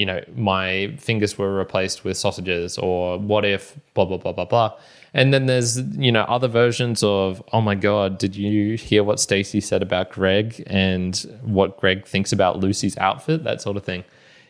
you 0.00 0.06
know, 0.06 0.22
my 0.34 0.94
fingers 0.98 1.36
were 1.36 1.54
replaced 1.54 2.04
with 2.04 2.16
sausages, 2.16 2.78
or 2.78 3.18
what 3.18 3.44
if 3.44 3.76
blah 3.92 4.06
blah 4.06 4.16
blah 4.16 4.32
blah 4.32 4.46
blah. 4.46 4.74
And 5.12 5.34
then 5.34 5.44
there's 5.44 5.78
you 5.78 6.10
know 6.10 6.22
other 6.22 6.48
versions 6.48 7.02
of 7.02 7.42
oh 7.52 7.60
my 7.60 7.74
god, 7.74 8.16
did 8.16 8.34
you 8.34 8.76
hear 8.78 9.04
what 9.04 9.20
Stacy 9.20 9.60
said 9.60 9.82
about 9.82 10.10
Greg 10.10 10.62
and 10.66 11.16
what 11.42 11.78
Greg 11.78 12.06
thinks 12.06 12.32
about 12.32 12.60
Lucy's 12.60 12.96
outfit, 12.96 13.44
that 13.44 13.60
sort 13.60 13.76
of 13.76 13.84
thing. 13.84 14.04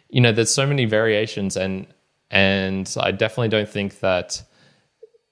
You 0.08 0.20
know, 0.20 0.30
there's 0.30 0.52
so 0.52 0.68
many 0.68 0.84
variations, 0.84 1.56
and 1.56 1.86
and 2.30 2.94
I 3.00 3.10
definitely 3.10 3.48
don't 3.48 3.68
think 3.68 3.98
that 4.00 4.42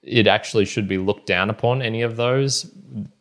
it 0.03 0.27
actually 0.27 0.65
should 0.65 0.87
be 0.87 0.97
looked 0.97 1.25
down 1.25 1.49
upon 1.49 1.81
any 1.81 2.01
of 2.01 2.15
those. 2.15 2.71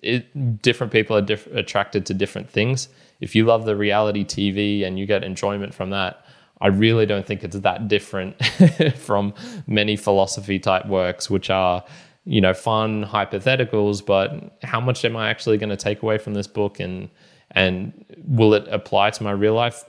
It, 0.02 0.62
different 0.62 0.92
people 0.92 1.16
are 1.16 1.22
diff- 1.22 1.46
attracted 1.48 2.06
to 2.06 2.14
different 2.14 2.48
things. 2.48 2.88
If 3.20 3.34
you 3.34 3.44
love 3.44 3.64
the 3.64 3.76
reality 3.76 4.24
TV 4.24 4.86
and 4.86 4.98
you 4.98 5.06
get 5.06 5.24
enjoyment 5.24 5.74
from 5.74 5.90
that, 5.90 6.24
I 6.60 6.68
really 6.68 7.06
don't 7.06 7.26
think 7.26 7.44
it's 7.44 7.58
that 7.58 7.88
different 7.88 8.42
from 8.96 9.34
many 9.66 9.96
philosophy 9.96 10.58
type 10.58 10.86
works, 10.86 11.30
which 11.30 11.50
are, 11.50 11.84
you 12.24 12.40
know, 12.40 12.54
fun 12.54 13.04
hypotheticals, 13.04 14.04
but 14.04 14.58
how 14.62 14.80
much 14.80 15.04
am 15.04 15.16
I 15.16 15.30
actually 15.30 15.58
going 15.58 15.70
to 15.70 15.76
take 15.76 16.02
away 16.02 16.18
from 16.18 16.34
this 16.34 16.46
book 16.46 16.80
and 16.80 17.08
and 17.52 18.04
will 18.26 18.52
it 18.54 18.68
apply 18.68 19.10
to 19.10 19.22
my 19.22 19.30
real 19.30 19.54
life? 19.54 19.84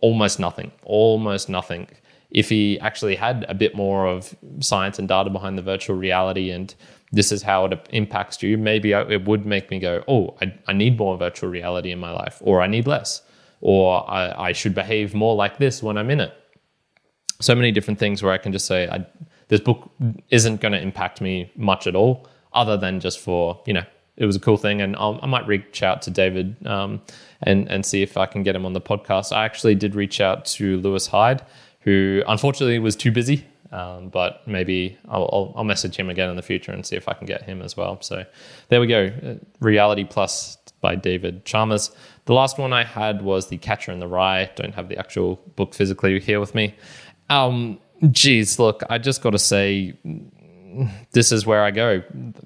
Almost 0.00 0.38
nothing. 0.38 0.70
Almost 0.84 1.48
nothing. 1.48 1.88
If 2.34 2.50
he 2.50 2.78
actually 2.80 3.14
had 3.14 3.46
a 3.48 3.54
bit 3.54 3.74
more 3.74 4.06
of 4.06 4.34
science 4.60 4.98
and 4.98 5.08
data 5.08 5.30
behind 5.30 5.56
the 5.56 5.62
virtual 5.62 5.96
reality 5.96 6.50
and 6.50 6.74
this 7.12 7.32
is 7.32 7.42
how 7.42 7.64
it 7.66 7.88
impacts 7.90 8.42
you, 8.42 8.58
maybe 8.58 8.92
it 8.92 9.24
would 9.24 9.46
make 9.46 9.70
me 9.70 9.78
go, 9.78 10.02
oh, 10.08 10.36
I, 10.42 10.52
I 10.66 10.72
need 10.72 10.98
more 10.98 11.16
virtual 11.16 11.48
reality 11.48 11.92
in 11.92 11.98
my 11.98 12.10
life, 12.10 12.38
or 12.40 12.60
I 12.60 12.66
need 12.66 12.86
less, 12.86 13.22
or 13.60 14.08
I, 14.10 14.48
I 14.48 14.52
should 14.52 14.74
behave 14.74 15.14
more 15.14 15.36
like 15.36 15.58
this 15.58 15.82
when 15.82 15.96
I'm 15.96 16.10
in 16.10 16.20
it. 16.20 16.34
So 17.40 17.54
many 17.54 17.70
different 17.70 17.98
things 17.98 18.22
where 18.22 18.32
I 18.32 18.38
can 18.38 18.52
just 18.52 18.66
say, 18.66 18.88
I, 18.88 19.06
this 19.48 19.60
book 19.60 19.90
isn't 20.30 20.60
going 20.60 20.72
to 20.72 20.80
impact 20.80 21.20
me 21.20 21.52
much 21.56 21.86
at 21.86 21.94
all, 21.94 22.28
other 22.52 22.76
than 22.76 23.00
just 23.00 23.20
for, 23.20 23.62
you 23.66 23.74
know, 23.74 23.84
it 24.16 24.26
was 24.26 24.36
a 24.36 24.40
cool 24.40 24.56
thing. 24.56 24.80
And 24.80 24.96
I'll, 24.96 25.18
i 25.22 25.26
might 25.26 25.46
reach 25.46 25.82
out 25.82 26.02
to 26.02 26.10
David 26.10 26.66
um, 26.66 27.02
and, 27.42 27.68
and 27.68 27.84
see 27.84 28.02
if 28.02 28.16
I 28.16 28.26
can 28.26 28.42
get 28.42 28.54
him 28.54 28.64
on 28.64 28.72
the 28.72 28.80
podcast. 28.80 29.32
I 29.34 29.44
actually 29.44 29.74
did 29.74 29.94
reach 29.94 30.20
out 30.20 30.44
to 30.46 30.78
Lewis 30.80 31.08
Hyde, 31.08 31.42
who 31.84 32.22
unfortunately 32.26 32.78
was 32.78 32.96
too 32.96 33.12
busy 33.12 33.46
um, 33.74 34.08
but 34.08 34.46
maybe 34.46 34.96
I'll, 35.08 35.28
I'll, 35.32 35.52
I'll, 35.56 35.64
message 35.64 35.96
him 35.96 36.08
again 36.08 36.30
in 36.30 36.36
the 36.36 36.42
future 36.42 36.70
and 36.70 36.86
see 36.86 36.94
if 36.94 37.08
I 37.08 37.12
can 37.12 37.26
get 37.26 37.42
him 37.42 37.60
as 37.60 37.76
well. 37.76 38.00
So 38.02 38.24
there 38.68 38.80
we 38.80 38.86
go. 38.86 39.06
Uh, 39.06 39.34
Reality 39.58 40.04
Plus 40.04 40.58
by 40.80 40.94
David 40.94 41.44
Chalmers. 41.44 41.90
The 42.26 42.34
last 42.34 42.56
one 42.56 42.72
I 42.72 42.84
had 42.84 43.22
was 43.22 43.48
The 43.48 43.56
Catcher 43.56 43.90
in 43.90 43.98
the 43.98 44.06
Rye. 44.06 44.48
Don't 44.54 44.74
have 44.76 44.88
the 44.88 44.96
actual 44.96 45.40
book 45.56 45.74
physically 45.74 46.20
here 46.20 46.38
with 46.38 46.54
me. 46.54 46.76
Um, 47.30 47.80
geez, 48.12 48.60
look, 48.60 48.84
I 48.88 48.98
just 48.98 49.22
got 49.22 49.30
to 49.30 49.40
say, 49.40 49.94
this 51.10 51.32
is 51.32 51.44
where 51.44 51.64
I 51.64 51.72
go. 51.72 52.00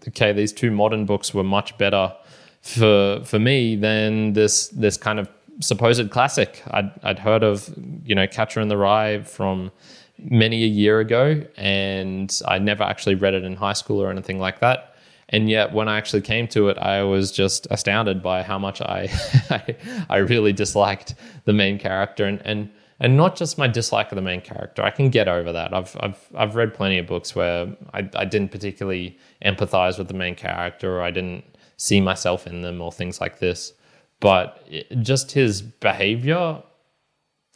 Okay, 0.08 0.32
these 0.32 0.52
two 0.54 0.70
modern 0.70 1.04
books 1.04 1.34
were 1.34 1.44
much 1.44 1.76
better 1.76 2.14
for 2.62 3.22
for 3.24 3.38
me 3.38 3.76
than 3.76 4.32
this 4.32 4.68
this 4.68 4.96
kind 4.96 5.18
of 5.18 5.28
supposed 5.60 6.10
classic. 6.10 6.62
I'd, 6.70 6.90
I'd 7.02 7.18
heard 7.18 7.42
of, 7.42 7.72
you 8.04 8.14
know, 8.14 8.26
Catcher 8.26 8.60
in 8.60 8.68
the 8.68 8.76
Rye 8.76 9.22
from 9.22 9.70
many 10.18 10.64
a 10.64 10.66
year 10.66 11.00
ago, 11.00 11.42
and 11.56 12.40
I 12.46 12.58
never 12.58 12.82
actually 12.84 13.14
read 13.14 13.34
it 13.34 13.44
in 13.44 13.56
high 13.56 13.72
school 13.72 14.02
or 14.02 14.10
anything 14.10 14.38
like 14.38 14.60
that. 14.60 14.94
And 15.30 15.50
yet, 15.50 15.72
when 15.72 15.88
I 15.88 15.98
actually 15.98 16.22
came 16.22 16.48
to 16.48 16.68
it, 16.68 16.78
I 16.78 17.02
was 17.02 17.30
just 17.30 17.66
astounded 17.70 18.22
by 18.22 18.42
how 18.42 18.58
much 18.58 18.80
I, 18.80 19.08
I, 19.50 19.76
I 20.08 20.16
really 20.18 20.52
disliked 20.52 21.14
the 21.44 21.52
main 21.52 21.78
character, 21.78 22.24
and 22.24 22.40
and 22.44 22.70
and 23.00 23.16
not 23.16 23.36
just 23.36 23.58
my 23.58 23.68
dislike 23.68 24.10
of 24.10 24.16
the 24.16 24.22
main 24.22 24.40
character. 24.40 24.82
I 24.82 24.90
can 24.90 25.10
get 25.10 25.28
over 25.28 25.52
that. 25.52 25.74
I've 25.74 25.94
I've 26.00 26.28
I've 26.34 26.54
read 26.56 26.72
plenty 26.72 26.98
of 26.98 27.06
books 27.06 27.36
where 27.36 27.68
I 27.92 28.08
I 28.16 28.24
didn't 28.24 28.50
particularly 28.50 29.18
empathize 29.44 29.98
with 29.98 30.08
the 30.08 30.14
main 30.14 30.34
character, 30.34 30.98
or 30.98 31.02
I 31.02 31.10
didn't 31.10 31.44
see 31.76 32.00
myself 32.00 32.46
in 32.46 32.62
them, 32.62 32.80
or 32.80 32.90
things 32.90 33.20
like 33.20 33.38
this. 33.38 33.74
But 34.20 34.66
just 35.00 35.32
his 35.32 35.62
behavior 35.62 36.62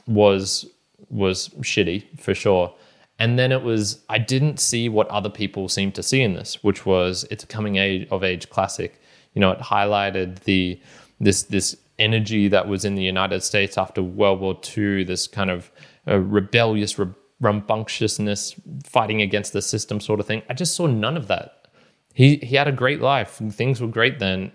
was 0.06 0.66
was 1.08 1.50
shitty 1.60 2.18
for 2.20 2.34
sure. 2.34 2.74
And 3.18 3.38
then 3.38 3.52
it 3.52 3.62
was 3.62 4.02
I 4.08 4.18
didn't 4.18 4.58
see 4.58 4.88
what 4.88 5.08
other 5.08 5.30
people 5.30 5.68
seemed 5.68 5.94
to 5.96 6.02
see 6.02 6.22
in 6.22 6.34
this, 6.34 6.62
which 6.62 6.86
was 6.86 7.24
it's 7.30 7.44
a 7.44 7.46
coming 7.46 7.76
age 7.76 8.08
of 8.10 8.24
age 8.24 8.48
classic. 8.50 9.00
You 9.34 9.40
know, 9.40 9.50
it 9.50 9.60
highlighted 9.60 10.40
the 10.40 10.80
this 11.20 11.44
this 11.44 11.76
energy 11.98 12.48
that 12.48 12.66
was 12.66 12.84
in 12.84 12.94
the 12.94 13.02
United 13.02 13.42
States 13.42 13.78
after 13.78 14.02
World 14.02 14.40
War 14.40 14.58
II, 14.76 15.04
this 15.04 15.28
kind 15.28 15.50
of 15.50 15.70
uh, 16.08 16.18
rebellious 16.18 16.98
re- 16.98 17.06
rambunctiousness, 17.40 18.54
fighting 18.84 19.22
against 19.22 19.52
the 19.52 19.62
system 19.62 20.00
sort 20.00 20.18
of 20.20 20.26
thing. 20.26 20.42
I 20.48 20.54
just 20.54 20.74
saw 20.74 20.86
none 20.86 21.16
of 21.16 21.28
that. 21.28 21.68
He 22.14 22.36
he 22.36 22.56
had 22.56 22.68
a 22.68 22.72
great 22.72 23.00
life. 23.00 23.40
Things 23.50 23.80
were 23.80 23.88
great 23.88 24.18
then, 24.18 24.52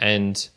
and 0.00 0.48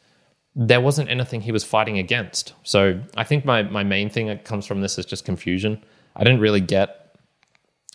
there 0.55 0.81
wasn't 0.81 1.09
anything 1.09 1.41
he 1.41 1.51
was 1.51 1.63
fighting 1.63 1.97
against. 1.97 2.53
So 2.63 3.01
I 3.15 3.23
think 3.23 3.45
my 3.45 3.63
my 3.63 3.83
main 3.83 4.09
thing 4.09 4.27
that 4.27 4.43
comes 4.43 4.65
from 4.65 4.81
this 4.81 4.97
is 4.97 5.05
just 5.05 5.25
confusion. 5.25 5.83
I 6.15 6.23
didn't 6.23 6.41
really 6.41 6.61
get 6.61 7.15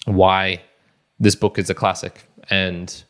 why 0.07 0.63
this 1.21 1.35
book 1.35 1.59
is 1.59 1.69
a 1.69 1.75
classic, 1.75 2.29
and 2.49 3.05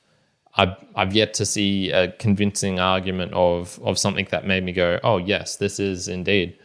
I've 0.57 0.75
I've 0.95 1.15
yet 1.15 1.35
to 1.35 1.47
see 1.47 1.91
a 1.91 2.13
convincing 2.13 2.81
argument 2.81 3.33
of 3.35 3.79
of 3.83 3.99
something 3.99 4.27
that 4.31 4.47
made 4.47 4.65
me 4.65 4.73
go, 4.73 4.99
oh 5.05 5.19
yes, 5.19 5.57
this 5.57 5.79
is 5.79 6.09
indeed 6.09 6.59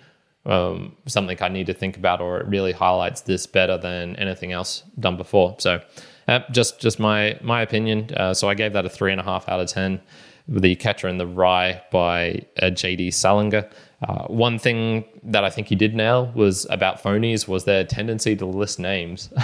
um, 0.46 0.96
something 1.08 1.38
I 1.40 1.50
need 1.50 1.68
to 1.68 1.74
think 1.74 1.98
about, 1.98 2.20
or 2.20 2.40
it 2.40 2.48
really 2.48 2.72
highlights 2.72 3.22
this 3.22 3.46
better 3.46 3.78
than 3.78 4.16
anything 4.16 4.52
else 4.52 4.84
done 5.00 5.18
before. 5.18 5.56
So. 5.60 5.82
Uh, 6.28 6.40
just 6.52 6.80
just 6.80 7.00
my 7.00 7.38
my 7.42 7.62
opinion. 7.62 8.10
Uh, 8.16 8.34
so 8.34 8.48
I 8.48 8.54
gave 8.54 8.74
that 8.74 8.86
a 8.86 8.90
three 8.90 9.12
and 9.12 9.20
a 9.20 9.24
half 9.24 9.50
out 9.50 9.60
of 9.60 9.68
ten. 9.68 10.00
The 10.48 10.76
Catcher 10.76 11.08
in 11.08 11.18
the 11.18 11.28
Rye 11.28 11.82
by 11.92 12.46
uh, 12.62 12.70
J.D. 12.70 13.12
Salinger. 13.12 13.70
Uh, 14.08 14.26
one 14.26 14.58
thing 14.58 15.06
that 15.24 15.44
I 15.44 15.50
think 15.50 15.68
he 15.68 15.76
did 15.76 15.94
nail 15.94 16.32
was 16.34 16.66
about 16.70 17.02
phonies 17.02 17.48
was 17.48 17.66
their 17.66 17.84
tendency 17.84 18.36
to 18.36 18.46
list 18.46 18.80
names. 18.80 19.30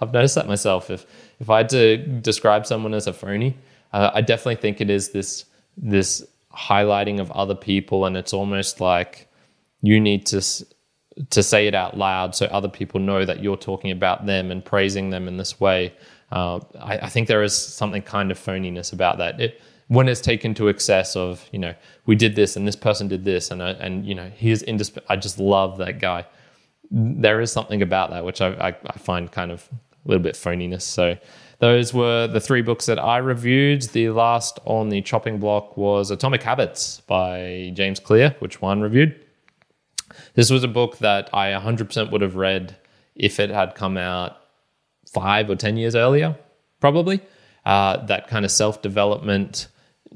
I've 0.00 0.12
noticed 0.12 0.34
that 0.34 0.46
myself. 0.46 0.90
If 0.90 1.06
if 1.40 1.48
I 1.48 1.58
had 1.58 1.68
to 1.70 1.96
describe 1.96 2.66
someone 2.66 2.92
as 2.92 3.06
a 3.06 3.12
phony, 3.12 3.56
uh, 3.92 4.10
I 4.12 4.20
definitely 4.20 4.56
think 4.56 4.80
it 4.80 4.90
is 4.90 5.10
this 5.10 5.46
this 5.78 6.26
highlighting 6.54 7.20
of 7.20 7.30
other 7.32 7.54
people, 7.54 8.04
and 8.04 8.16
it's 8.16 8.34
almost 8.34 8.80
like 8.80 9.28
you 9.80 9.98
need 9.98 10.26
to 10.26 10.42
to 11.30 11.42
say 11.42 11.66
it 11.66 11.74
out 11.74 11.96
loud 11.96 12.34
so 12.34 12.44
other 12.46 12.68
people 12.68 13.00
know 13.00 13.24
that 13.24 13.42
you're 13.42 13.56
talking 13.56 13.90
about 13.90 14.26
them 14.26 14.50
and 14.50 14.62
praising 14.62 15.08
them 15.08 15.26
in 15.28 15.38
this 15.38 15.58
way. 15.58 15.94
Uh, 16.30 16.60
I, 16.78 16.98
I, 16.98 17.08
think 17.08 17.28
there 17.28 17.42
is 17.42 17.56
something 17.56 18.02
kind 18.02 18.30
of 18.30 18.38
phoniness 18.38 18.92
about 18.92 19.16
that. 19.18 19.40
It, 19.40 19.62
when 19.88 20.08
it's 20.08 20.20
taken 20.20 20.54
to 20.54 20.68
excess 20.68 21.14
of 21.16 21.48
you 21.52 21.58
know 21.58 21.74
we 22.06 22.16
did 22.16 22.34
this 22.34 22.56
and 22.56 22.66
this 22.66 22.76
person 22.76 23.08
did 23.08 23.24
this 23.24 23.50
and 23.50 23.62
and 23.62 24.06
you 24.06 24.14
know 24.14 24.30
he's 24.36 24.62
indisp- 24.62 25.02
I 25.08 25.16
just 25.16 25.38
love 25.38 25.78
that 25.78 26.00
guy. 26.00 26.26
There 26.90 27.40
is 27.40 27.50
something 27.50 27.82
about 27.82 28.10
that 28.10 28.24
which 28.24 28.40
I, 28.40 28.48
I, 28.48 28.68
I 28.68 28.98
find 28.98 29.30
kind 29.30 29.50
of 29.50 29.68
a 29.72 30.08
little 30.08 30.22
bit 30.22 30.34
phoniness. 30.34 30.82
So 30.82 31.16
those 31.58 31.94
were 31.94 32.26
the 32.26 32.40
three 32.40 32.62
books 32.62 32.86
that 32.86 32.98
I 32.98 33.18
reviewed. 33.18 33.82
The 33.82 34.10
last 34.10 34.58
on 34.64 34.90
the 34.90 35.00
chopping 35.00 35.38
block 35.38 35.76
was 35.76 36.10
Atomic 36.10 36.42
Habits 36.42 37.00
by 37.06 37.72
James 37.74 37.98
Clear, 37.98 38.36
which 38.40 38.60
Juan 38.60 38.82
reviewed. 38.82 39.18
This 40.34 40.50
was 40.50 40.64
a 40.64 40.68
book 40.68 40.98
that 40.98 41.30
I 41.32 41.50
100% 41.52 42.10
would 42.10 42.20
have 42.20 42.36
read 42.36 42.76
if 43.14 43.40
it 43.40 43.50
had 43.50 43.74
come 43.74 43.96
out 43.96 44.36
five 45.12 45.48
or 45.48 45.56
10 45.56 45.76
years 45.76 45.94
earlier, 45.94 46.36
probably. 46.80 47.20
Uh, 47.64 48.04
that 48.06 48.28
kind 48.28 48.44
of 48.44 48.50
self 48.50 48.82
development, 48.82 49.68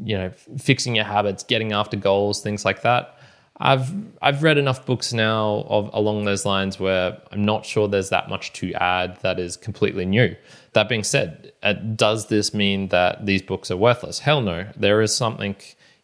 you 0.05 0.17
know, 0.17 0.31
fixing 0.59 0.97
your 0.97 1.05
habits, 1.05 1.43
getting 1.43 1.73
after 1.73 1.97
goals, 1.97 2.43
things 2.43 2.65
like 2.65 2.83
that. 2.83 3.17
I've 3.63 3.93
I've 4.23 4.43
read 4.43 4.57
enough 4.57 4.87
books 4.87 5.13
now 5.13 5.67
of 5.69 5.91
along 5.93 6.25
those 6.25 6.47
lines 6.47 6.81
where 6.81 7.21
I'm 7.31 7.45
not 7.45 7.67
sure 7.67 7.87
there's 7.87 8.09
that 8.09 8.29
much 8.31 8.55
to 8.55 8.73
add 8.75 9.19
that 9.21 9.39
is 9.39 9.57
completely 9.57 10.07
new. 10.07 10.35
That 10.73 10.89
being 10.89 11.05
said, 11.05 11.53
uh, 11.63 11.75
does 11.75 12.29
this 12.29 12.55
mean 12.55 12.89
that 12.89 13.27
these 13.27 13.43
books 13.43 13.71
are 13.71 13.77
worthless? 13.77 14.21
Hell 14.21 14.41
no. 14.41 14.67
There 14.77 15.03
is 15.03 15.15
something 15.15 15.57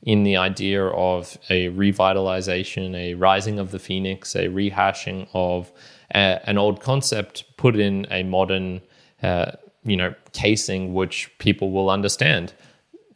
in 0.02 0.22
the 0.22 0.36
idea 0.36 0.86
of 0.86 1.38
a 1.48 1.70
revitalization, 1.70 2.94
a 2.94 3.14
rising 3.14 3.58
of 3.58 3.70
the 3.70 3.78
phoenix, 3.78 4.36
a 4.36 4.48
rehashing 4.48 5.26
of 5.32 5.72
a, 6.14 6.18
uh, 6.18 6.38
an 6.44 6.58
old 6.58 6.80
concept 6.80 7.44
put 7.56 7.74
in 7.74 8.06
a 8.10 8.22
modern, 8.22 8.82
uh, 9.22 9.52
you 9.82 9.96
know, 9.96 10.14
casing 10.32 10.92
which 10.92 11.30
people 11.38 11.70
will 11.70 11.88
understand 11.88 12.52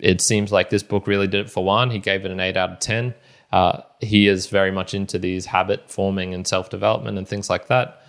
it 0.03 0.21
seems 0.21 0.53
like 0.53 0.71
this 0.71 0.83
book 0.83 1.07
really 1.07 1.27
did 1.27 1.47
it 1.47 1.51
for 1.51 1.65
Juan. 1.65 1.91
He 1.91 1.99
gave 1.99 2.25
it 2.25 2.31
an 2.31 2.41
eight 2.41 2.57
out 2.57 2.71
of 2.71 2.79
10. 2.81 3.15
Uh, 3.53 3.83
he 4.01 4.29
is 4.29 4.47
very 4.47 4.71
much 4.71 4.95
into 4.95 5.19
these 5.19 5.47
habit 5.47 5.91
forming 5.91 6.35
and 6.35 6.47
self 6.47 6.71
development 6.71 7.19
and 7.19 7.27
things 7.27 7.51
like 7.51 7.67
that, 7.67 8.03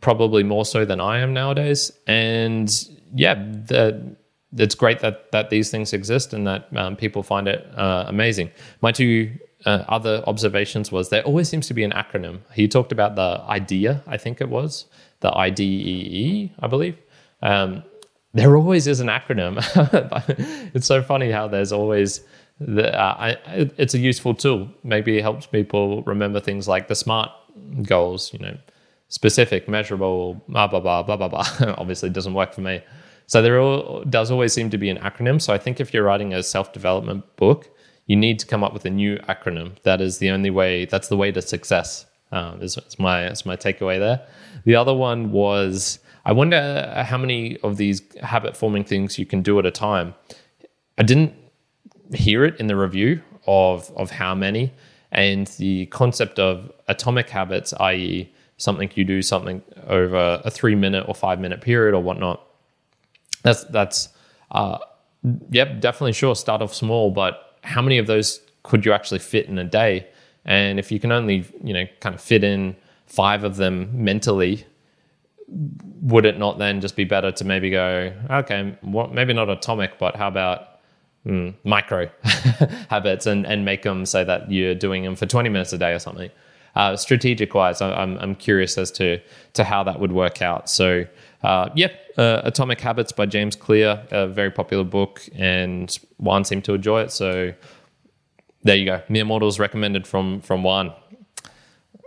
probably 0.00 0.42
more 0.42 0.64
so 0.64 0.84
than 0.84 1.00
I 1.00 1.18
am 1.18 1.32
nowadays. 1.32 1.90
And 2.06 2.70
yeah, 3.14 3.34
the, 3.34 4.16
it's 4.56 4.74
great 4.74 5.00
that, 5.00 5.32
that 5.32 5.50
these 5.50 5.70
things 5.70 5.92
exist 5.92 6.32
and 6.32 6.46
that 6.46 6.68
um, 6.76 6.96
people 6.96 7.22
find 7.22 7.48
it 7.48 7.66
uh, 7.76 8.04
amazing. 8.08 8.50
My 8.82 8.92
two 8.92 9.30
uh, 9.64 9.84
other 9.88 10.22
observations 10.26 10.92
was 10.92 11.08
there 11.08 11.22
always 11.22 11.48
seems 11.48 11.66
to 11.68 11.74
be 11.74 11.84
an 11.84 11.92
acronym. 11.92 12.40
He 12.52 12.68
talked 12.68 12.92
about 12.92 13.16
the 13.16 13.42
IDEA, 13.48 14.02
I 14.06 14.16
think 14.16 14.40
it 14.40 14.48
was, 14.48 14.86
the 15.20 15.34
IDEE, 15.34 16.52
I 16.60 16.66
believe. 16.66 16.96
Um, 17.42 17.82
there 18.34 18.56
always 18.56 18.86
is 18.86 19.00
an 19.00 19.08
acronym. 19.08 19.56
it's 20.74 20.86
so 20.86 21.02
funny 21.02 21.30
how 21.30 21.48
there's 21.48 21.72
always 21.72 22.20
the, 22.60 22.94
uh, 22.98 23.14
I, 23.18 23.36
it's 23.78 23.94
a 23.94 23.98
useful 23.98 24.34
tool. 24.34 24.68
Maybe 24.82 25.18
it 25.18 25.22
helps 25.22 25.46
people 25.46 26.02
remember 26.02 26.40
things 26.40 26.68
like 26.68 26.88
the 26.88 26.94
SMART 26.94 27.30
goals, 27.82 28.32
you 28.32 28.40
know, 28.40 28.56
specific, 29.08 29.68
measurable, 29.68 30.42
blah, 30.48 30.66
blah, 30.66 30.80
blah, 30.80 31.02
blah, 31.02 31.16
blah, 31.16 31.28
blah. 31.28 31.46
Obviously, 31.78 32.10
doesn't 32.10 32.34
work 32.34 32.52
for 32.52 32.60
me. 32.60 32.82
So 33.26 33.42
there 33.42 33.60
all, 33.60 34.04
does 34.04 34.30
always 34.30 34.52
seem 34.52 34.70
to 34.70 34.78
be 34.78 34.88
an 34.90 34.98
acronym. 34.98 35.40
So 35.40 35.52
I 35.52 35.58
think 35.58 35.80
if 35.80 35.92
you're 35.92 36.04
writing 36.04 36.34
a 36.34 36.42
self 36.42 36.72
development 36.72 37.24
book, 37.36 37.70
you 38.06 38.16
need 38.16 38.38
to 38.40 38.46
come 38.46 38.64
up 38.64 38.72
with 38.72 38.84
a 38.86 38.90
new 38.90 39.16
acronym. 39.28 39.80
That 39.82 40.00
is 40.00 40.18
the 40.18 40.30
only 40.30 40.50
way, 40.50 40.86
that's 40.86 41.08
the 41.08 41.16
way 41.16 41.30
to 41.32 41.42
success. 41.42 42.06
Um, 42.30 42.60
is, 42.60 42.76
is 42.76 42.98
my 42.98 43.26
is 43.28 43.46
my 43.46 43.56
takeaway 43.56 43.98
there. 43.98 44.26
The 44.64 44.74
other 44.74 44.92
one 44.92 45.32
was 45.32 45.98
I 46.28 46.32
wonder 46.32 46.92
how 47.08 47.16
many 47.16 47.56
of 47.60 47.78
these 47.78 48.02
habit 48.22 48.54
forming 48.54 48.84
things 48.84 49.18
you 49.18 49.24
can 49.24 49.40
do 49.40 49.58
at 49.58 49.64
a 49.64 49.70
time. 49.70 50.14
I 50.98 51.02
didn't 51.02 51.32
hear 52.12 52.44
it 52.44 52.60
in 52.60 52.66
the 52.66 52.76
review 52.76 53.22
of 53.46 53.90
of 53.96 54.10
how 54.10 54.34
many, 54.34 54.70
and 55.10 55.46
the 55.56 55.86
concept 55.86 56.38
of 56.38 56.70
atomic 56.86 57.30
habits, 57.30 57.72
i.e., 57.80 58.30
something 58.58 58.90
you 58.94 59.04
do 59.04 59.22
something 59.22 59.62
over 59.86 60.42
a 60.44 60.50
three 60.50 60.74
minute 60.74 61.06
or 61.08 61.14
five 61.14 61.40
minute 61.40 61.62
period 61.62 61.94
or 61.94 62.02
whatnot. 62.02 62.46
That's 63.42 63.64
that's 63.64 64.10
uh, 64.50 64.80
yep, 65.50 65.80
definitely 65.80 66.12
sure. 66.12 66.36
Start 66.36 66.60
off 66.60 66.74
small, 66.74 67.10
but 67.10 67.58
how 67.64 67.80
many 67.80 67.96
of 67.96 68.06
those 68.06 68.42
could 68.64 68.84
you 68.84 68.92
actually 68.92 69.20
fit 69.20 69.46
in 69.46 69.58
a 69.58 69.64
day? 69.64 70.06
And 70.44 70.78
if 70.78 70.92
you 70.92 71.00
can 71.00 71.10
only 71.10 71.46
you 71.64 71.72
know 71.72 71.86
kind 72.00 72.14
of 72.14 72.20
fit 72.20 72.44
in 72.44 72.76
five 73.06 73.44
of 73.44 73.56
them 73.56 73.88
mentally, 73.94 74.66
would 75.48 76.26
it 76.26 76.38
not 76.38 76.58
then 76.58 76.80
just 76.80 76.94
be 76.96 77.04
better 77.04 77.32
to 77.32 77.44
maybe 77.44 77.70
go 77.70 78.12
okay, 78.30 78.76
well, 78.82 79.08
maybe 79.08 79.32
not 79.32 79.48
atomic, 79.48 79.98
but 79.98 80.14
how 80.16 80.28
about 80.28 80.80
mm, 81.26 81.54
micro 81.64 82.10
habits 82.90 83.26
and 83.26 83.46
and 83.46 83.64
make 83.64 83.82
them 83.82 84.04
so 84.04 84.24
that 84.24 84.50
you're 84.50 84.74
doing 84.74 85.04
them 85.04 85.16
for 85.16 85.26
20 85.26 85.48
minutes 85.48 85.72
a 85.72 85.78
day 85.78 85.92
or 85.92 85.98
something? 85.98 86.30
uh, 86.78 86.96
strategic 86.96 87.54
wise, 87.54 87.82
I'm, 87.82 88.16
I'm 88.18 88.34
curious 88.36 88.78
as 88.78 88.90
to 88.92 89.20
to 89.54 89.64
how 89.64 89.82
that 89.82 89.98
would 90.00 90.12
work 90.12 90.40
out. 90.40 90.70
So, 90.70 91.06
uh, 91.42 91.70
yep, 91.74 91.92
uh, 92.16 92.42
Atomic 92.44 92.80
Habits 92.80 93.10
by 93.10 93.26
James 93.26 93.56
Clear, 93.56 94.06
a 94.12 94.28
very 94.28 94.50
popular 94.50 94.84
book, 94.84 95.28
and 95.34 95.96
Juan 96.18 96.44
seemed 96.44 96.64
to 96.66 96.74
enjoy 96.74 97.02
it. 97.02 97.10
So, 97.10 97.52
there 98.62 98.76
you 98.76 98.84
go. 98.84 99.02
Mere 99.08 99.24
Mortals 99.24 99.58
recommended 99.58 100.06
from 100.06 100.40
from 100.40 100.62
Juan. 100.62 100.92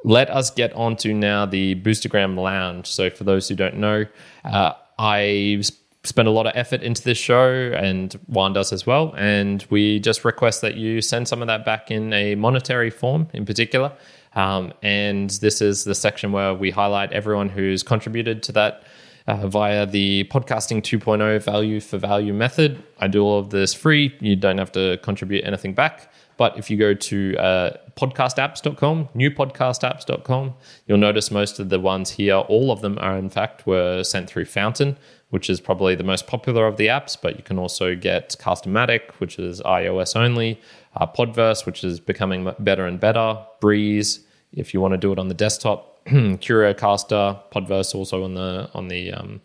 Let 0.04 0.30
us 0.30 0.50
get 0.50 0.74
on 0.74 0.96
to 0.98 1.14
now 1.14 1.46
the 1.46 1.76
Boostagram 1.76 2.38
Lounge. 2.38 2.88
So, 2.88 3.10
for 3.10 3.24
those 3.24 3.48
who 3.48 3.56
don't 3.56 3.78
know, 3.78 4.06
uh, 4.44 4.74
I 4.98 5.62
spend 6.04 6.28
a 6.28 6.32
lot 6.32 6.48
of 6.48 6.54
effort 6.56 6.82
into 6.82 7.04
this 7.04 7.18
show, 7.18 7.72
and 7.74 8.14
Juan 8.28 8.54
does 8.54 8.74
as 8.74 8.86
well. 8.86 9.14
And 9.18 9.66
we 9.70 10.00
just 10.00 10.26
request 10.26 10.62
that 10.62 10.76
you 10.76 11.02
send 11.02 11.28
some 11.28 11.42
of 11.42 11.48
that 11.48 11.64
back 11.64 11.92
in 11.92 12.12
a 12.14 12.36
monetary 12.36 12.90
form, 12.90 13.28
in 13.34 13.46
particular. 13.46 13.92
Um, 14.34 14.74
and 14.82 15.30
this 15.30 15.62
is 15.62 15.84
the 15.84 15.94
section 15.94 16.32
where 16.32 16.54
we 16.54 16.72
highlight 16.72 17.12
everyone 17.12 17.50
who's 17.50 17.84
contributed 17.84 18.42
to 18.44 18.52
that 18.54 18.84
uh, 19.28 19.48
via 19.48 19.86
the 19.86 20.24
podcasting 20.32 20.82
2.0 20.82 21.44
value 21.44 21.80
for 21.80 21.98
value 21.98 22.34
method. 22.34 22.82
I 23.00 23.08
do 23.08 23.22
all 23.24 23.40
of 23.40 23.50
this 23.50 23.74
free. 23.74 24.16
You 24.20 24.36
don't 24.36 24.58
have 24.58 24.72
to 24.72 24.98
contribute 25.04 25.46
anything 25.46 25.74
back. 25.74 26.12
But 26.38 26.58
if 26.58 26.72
you 26.72 26.78
go 26.78 26.94
to 26.96 27.38
uh, 27.38 27.78
podcastapps.com, 27.96 29.10
newpodcastapps.com, 29.16 30.54
you'll 30.88 30.98
notice 30.98 31.32
most 31.32 31.60
of 31.60 31.70
the 31.70 31.80
ones 31.80 32.12
here, 32.12 32.36
all 32.36 32.72
of 32.72 32.82
them 32.82 32.98
are 33.00 33.18
in 33.18 33.30
fact 33.30 33.66
were 33.66 34.04
sent 34.04 34.30
through 34.30 34.46
Fountain, 34.46 34.98
which 35.30 35.50
is 35.50 35.62
probably 35.62 35.96
the 35.96 36.04
most 36.04 36.28
popular 36.28 36.68
of 36.68 36.78
the 36.78 36.88
apps. 36.88 37.18
But 37.20 37.38
you 37.38 37.44
can 37.44 37.58
also 37.58 37.96
get 37.96 38.36
Castamatic, 38.40 39.12
which 39.20 39.40
is 39.40 39.62
iOS 39.62 40.16
only 40.16 40.60
uh, 40.96 41.08
Podverse, 41.08 41.66
which 41.66 41.84
is 41.84 42.00
becoming 42.00 42.54
better 42.60 42.86
and 42.86 43.00
better, 43.00 43.38
Breeze, 43.60 44.26
if 44.54 44.74
you 44.74 44.82
want 44.82 44.94
to 44.94 44.98
do 44.98 45.12
it 45.12 45.20
on 45.20 45.28
the 45.28 45.34
desktop, 45.34 46.04
CurioCaster, 46.08 47.40
Podverse 47.54 47.96
also 47.96 48.24
on 48.24 48.34
the 48.34 48.70
on 48.74 48.88
the 48.88 49.14
um, 49.14 49.42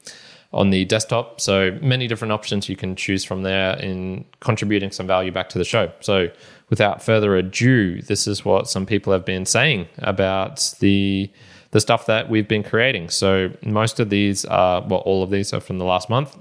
on 0.56 0.70
the 0.70 0.86
desktop. 0.86 1.38
So 1.38 1.78
many 1.82 2.08
different 2.08 2.32
options 2.32 2.66
you 2.68 2.76
can 2.76 2.96
choose 2.96 3.24
from 3.24 3.42
there 3.42 3.76
in 3.76 4.24
contributing 4.40 4.90
some 4.90 5.06
value 5.06 5.30
back 5.30 5.50
to 5.50 5.58
the 5.58 5.64
show. 5.64 5.92
So 6.00 6.30
without 6.70 7.02
further 7.02 7.36
ado, 7.36 8.00
this 8.00 8.26
is 8.26 8.42
what 8.44 8.66
some 8.66 8.86
people 8.86 9.12
have 9.12 9.24
been 9.24 9.44
saying 9.44 9.86
about 9.98 10.74
the 10.80 11.30
the 11.72 11.80
stuff 11.80 12.06
that 12.06 12.30
we've 12.30 12.48
been 12.48 12.62
creating. 12.62 13.10
So 13.10 13.50
most 13.62 14.00
of 14.00 14.08
these 14.08 14.46
are 14.46 14.80
well, 14.80 15.00
all 15.00 15.22
of 15.22 15.30
these 15.30 15.52
are 15.52 15.60
from 15.60 15.78
the 15.78 15.84
last 15.84 16.08
month. 16.08 16.38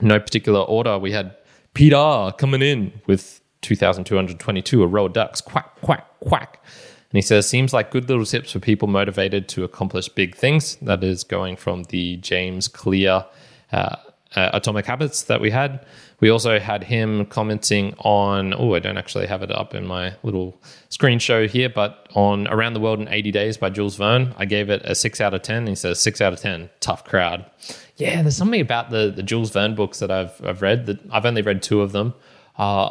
No 0.00 0.18
particular 0.18 0.60
order. 0.60 0.98
We 0.98 1.12
had 1.12 1.36
Petar 1.74 2.32
coming 2.32 2.62
in 2.62 2.92
with 3.06 3.42
2,222, 3.60 4.82
a 4.82 4.86
row 4.86 5.06
of 5.06 5.12
ducks, 5.12 5.42
quack, 5.42 5.78
quack, 5.82 6.06
quack. 6.20 6.64
And 7.10 7.18
he 7.18 7.22
says, 7.22 7.48
seems 7.48 7.72
like 7.72 7.90
good 7.90 8.08
little 8.08 8.26
tips 8.26 8.52
for 8.52 8.58
people 8.58 8.88
motivated 8.88 9.48
to 9.50 9.64
accomplish 9.64 10.08
big 10.08 10.34
things. 10.34 10.76
That 10.76 11.04
is 11.04 11.24
going 11.24 11.56
from 11.56 11.84
the 11.84 12.16
James 12.16 12.68
Clear 12.68 13.24
uh, 13.72 13.96
uh, 14.34 14.50
Atomic 14.52 14.86
Habits 14.86 15.22
that 15.22 15.40
we 15.40 15.50
had. 15.50 15.84
We 16.20 16.30
also 16.30 16.58
had 16.58 16.84
him 16.84 17.26
commenting 17.26 17.94
on, 17.98 18.54
oh, 18.54 18.74
I 18.74 18.78
don't 18.78 18.96
actually 18.96 19.26
have 19.26 19.42
it 19.42 19.50
up 19.50 19.74
in 19.74 19.86
my 19.86 20.14
little 20.22 20.60
screen 20.88 21.18
show 21.18 21.46
here, 21.46 21.68
but 21.68 22.08
on 22.14 22.48
Around 22.48 22.74
the 22.74 22.80
World 22.80 23.00
in 23.00 23.08
80 23.08 23.32
Days 23.32 23.56
by 23.56 23.70
Jules 23.70 23.96
Verne. 23.96 24.34
I 24.38 24.46
gave 24.46 24.70
it 24.70 24.82
a 24.84 24.94
6 24.94 25.20
out 25.20 25.34
of 25.34 25.42
10. 25.42 25.66
He 25.66 25.74
says, 25.74 26.00
6 26.00 26.20
out 26.20 26.32
of 26.32 26.40
10, 26.40 26.70
tough 26.80 27.04
crowd. 27.04 27.44
Yeah, 27.96 28.22
there's 28.22 28.36
something 28.36 28.60
about 28.60 28.90
the, 28.90 29.12
the 29.14 29.22
Jules 29.22 29.50
Verne 29.50 29.74
books 29.74 29.98
that 29.98 30.10
I've, 30.10 30.42
I've 30.44 30.62
read 30.62 30.86
that 30.86 30.98
I've 31.10 31.26
only 31.26 31.42
read 31.42 31.62
two 31.62 31.82
of 31.82 31.92
them. 31.92 32.14
Uh, 32.56 32.90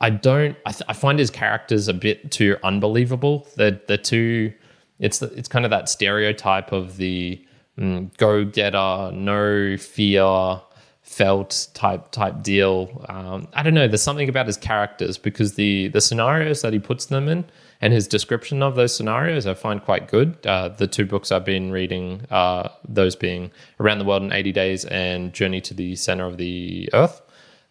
I 0.00 0.10
don't. 0.10 0.56
I, 0.64 0.72
th- 0.72 0.84
I, 0.88 0.92
find 0.92 1.18
his 1.18 1.30
characters 1.30 1.88
a 1.88 1.94
bit 1.94 2.30
too 2.30 2.56
unbelievable. 2.62 3.48
They're 3.56 3.80
they're 3.88 3.96
too. 3.96 4.52
It's 5.00 5.20
it's 5.22 5.48
kind 5.48 5.64
of 5.64 5.70
that 5.70 5.88
stereotype 5.88 6.72
of 6.72 6.96
the 6.96 7.44
mm, 7.78 8.16
go 8.16 8.44
getter, 8.44 9.10
no 9.12 9.76
fear, 9.76 10.60
felt 11.02 11.68
type 11.74 12.12
type 12.12 12.42
deal. 12.42 13.04
Um, 13.08 13.48
I 13.54 13.62
don't 13.62 13.74
know. 13.74 13.88
There's 13.88 14.02
something 14.02 14.28
about 14.28 14.46
his 14.46 14.56
characters 14.56 15.18
because 15.18 15.54
the 15.54 15.88
the 15.88 16.00
scenarios 16.00 16.62
that 16.62 16.72
he 16.72 16.78
puts 16.78 17.06
them 17.06 17.28
in 17.28 17.44
and 17.80 17.92
his 17.92 18.06
description 18.06 18.62
of 18.62 18.76
those 18.76 18.94
scenarios 18.94 19.46
I 19.46 19.54
find 19.54 19.82
quite 19.82 20.08
good. 20.08 20.46
Uh, 20.46 20.68
the 20.68 20.86
two 20.86 21.06
books 21.06 21.32
I've 21.32 21.44
been 21.44 21.72
reading, 21.72 22.24
uh, 22.30 22.68
those 22.86 23.16
being 23.16 23.50
Around 23.80 23.98
the 23.98 24.04
World 24.04 24.22
in 24.22 24.32
80 24.32 24.52
Days 24.52 24.84
and 24.84 25.32
Journey 25.32 25.60
to 25.62 25.74
the 25.74 25.96
Center 25.96 26.26
of 26.26 26.36
the 26.36 26.88
Earth 26.92 27.22